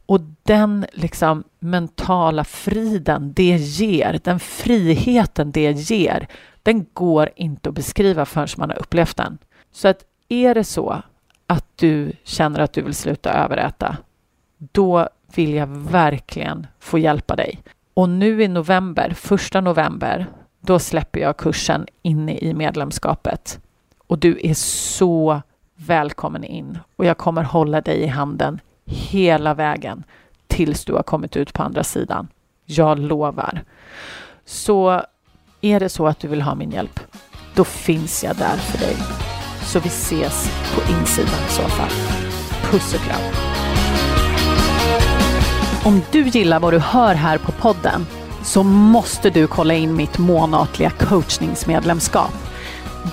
Och 0.06 0.20
den 0.44 0.86
liksom 0.94 1.44
mentala 1.60 2.44
friden 2.44 3.34
det 3.34 3.58
ger, 3.58 4.20
den 4.24 4.40
friheten 4.40 5.52
det 5.52 5.72
ger, 5.72 6.28
den 6.64 6.86
går 6.94 7.30
inte 7.36 7.70
att 7.70 7.76
beskriva 7.76 8.26
förrän 8.26 8.48
man 8.58 8.70
har 8.70 8.80
upplevt 8.80 9.18
den. 9.18 9.38
Så 9.72 9.88
att 9.88 10.06
är 10.30 10.56
det 10.56 10.64
så 10.64 11.02
att 11.48 11.66
du 11.76 12.14
känner 12.24 12.60
att 12.60 12.74
du 12.74 12.82
vill 12.82 12.96
sluta 12.96 13.34
överäta, 13.34 13.98
då 14.58 15.10
vill 15.36 15.54
jag 15.54 15.68
verkligen 15.68 16.68
få 16.80 16.98
hjälpa 17.00 17.36
dig. 17.36 17.64
Och 17.94 18.10
nu 18.10 18.44
i 18.44 18.48
november, 18.48 19.14
första 19.14 19.62
november, 19.62 20.26
då 20.60 20.80
släpper 20.80 21.20
jag 21.20 21.38
kursen 21.38 21.88
inne 22.02 22.38
i 22.38 22.54
medlemskapet. 22.54 23.60
Och 24.08 24.20
du 24.20 24.40
är 24.44 24.54
så 24.54 25.42
välkommen 25.76 26.44
in 26.44 26.80
och 26.96 27.06
jag 27.06 27.18
kommer 27.18 27.44
hålla 27.44 27.82
dig 27.82 28.02
i 28.02 28.08
handen 28.08 28.60
hela 28.86 29.54
vägen 29.54 30.04
tills 30.48 30.86
du 30.86 30.94
har 30.94 31.04
kommit 31.04 31.38
ut 31.38 31.54
på 31.54 31.64
andra 31.64 31.84
sidan. 31.84 32.28
Jag 32.66 33.00
lovar. 33.00 33.64
Så 34.46 35.02
är 35.62 35.80
det 35.80 35.90
så 35.90 36.08
att 36.08 36.20
du 36.20 36.28
vill 36.28 36.42
ha 36.42 36.56
min 36.56 36.72
hjälp, 36.72 37.00
då 37.56 37.64
finns 37.64 38.24
jag 38.24 38.36
där 38.36 38.58
för 38.58 38.78
dig. 38.78 38.96
Så 39.64 39.80
vi 39.80 39.90
ses 39.90 40.52
på 40.76 40.92
insidan 40.92 41.40
i 41.50 41.52
så 41.52 41.62
fall. 41.62 41.92
Puss 42.72 42.94
och 42.94 43.02
kram. 43.02 43.22
Om 45.84 46.02
du 46.12 46.28
gillar 46.28 46.60
vad 46.60 46.74
du 46.74 46.80
hör 46.80 47.16
här 47.16 47.38
på 47.38 47.52
podden 47.52 48.08
så 48.44 48.64
måste 48.64 49.30
du 49.30 49.48
kolla 49.48 49.74
in 49.74 49.96
mitt 49.96 50.18
månatliga 50.18 50.90
coachningsmedlemskap. 50.90 52.34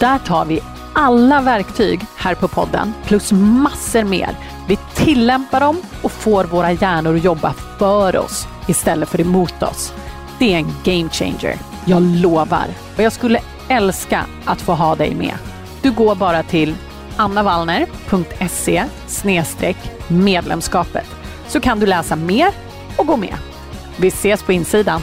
Där 0.01 0.19
tar 0.19 0.45
vi 0.45 0.61
alla 0.93 1.41
verktyg 1.41 2.01
här 2.17 2.35
på 2.35 2.49
podden 2.49 2.95
plus 3.05 3.33
massor 3.33 4.05
mer. 4.05 4.31
Vi 4.69 4.79
tillämpar 4.95 5.61
dem 5.61 5.77
och 6.03 6.13
får 6.13 6.45
våra 6.45 6.73
hjärnor 6.73 7.17
att 7.17 7.25
jobba 7.25 7.55
för 7.79 8.17
oss 8.17 8.49
istället 8.67 9.09
för 9.09 9.21
emot 9.21 9.63
oss. 9.63 9.93
Det 10.39 10.55
är 10.55 10.59
en 10.59 10.75
game 10.85 11.09
changer. 11.09 11.59
Jag 11.85 12.03
lovar. 12.03 12.67
Och 12.97 13.03
jag 13.03 13.13
skulle 13.13 13.41
älska 13.69 14.27
att 14.45 14.61
få 14.61 14.73
ha 14.73 14.95
dig 14.95 15.15
med. 15.15 15.35
Du 15.83 15.91
går 15.91 16.15
bara 16.15 16.43
till 16.43 16.75
annavallner.se 17.17 18.85
medlemskapet 20.09 21.07
så 21.49 21.61
kan 21.61 21.81
du 21.81 21.87
läsa 21.87 22.17
mer 22.17 22.49
och 22.97 23.07
gå 23.07 23.17
med. 23.17 23.35
Vi 23.97 24.09
ses 24.09 24.43
på 24.43 24.53
insidan. 24.53 25.01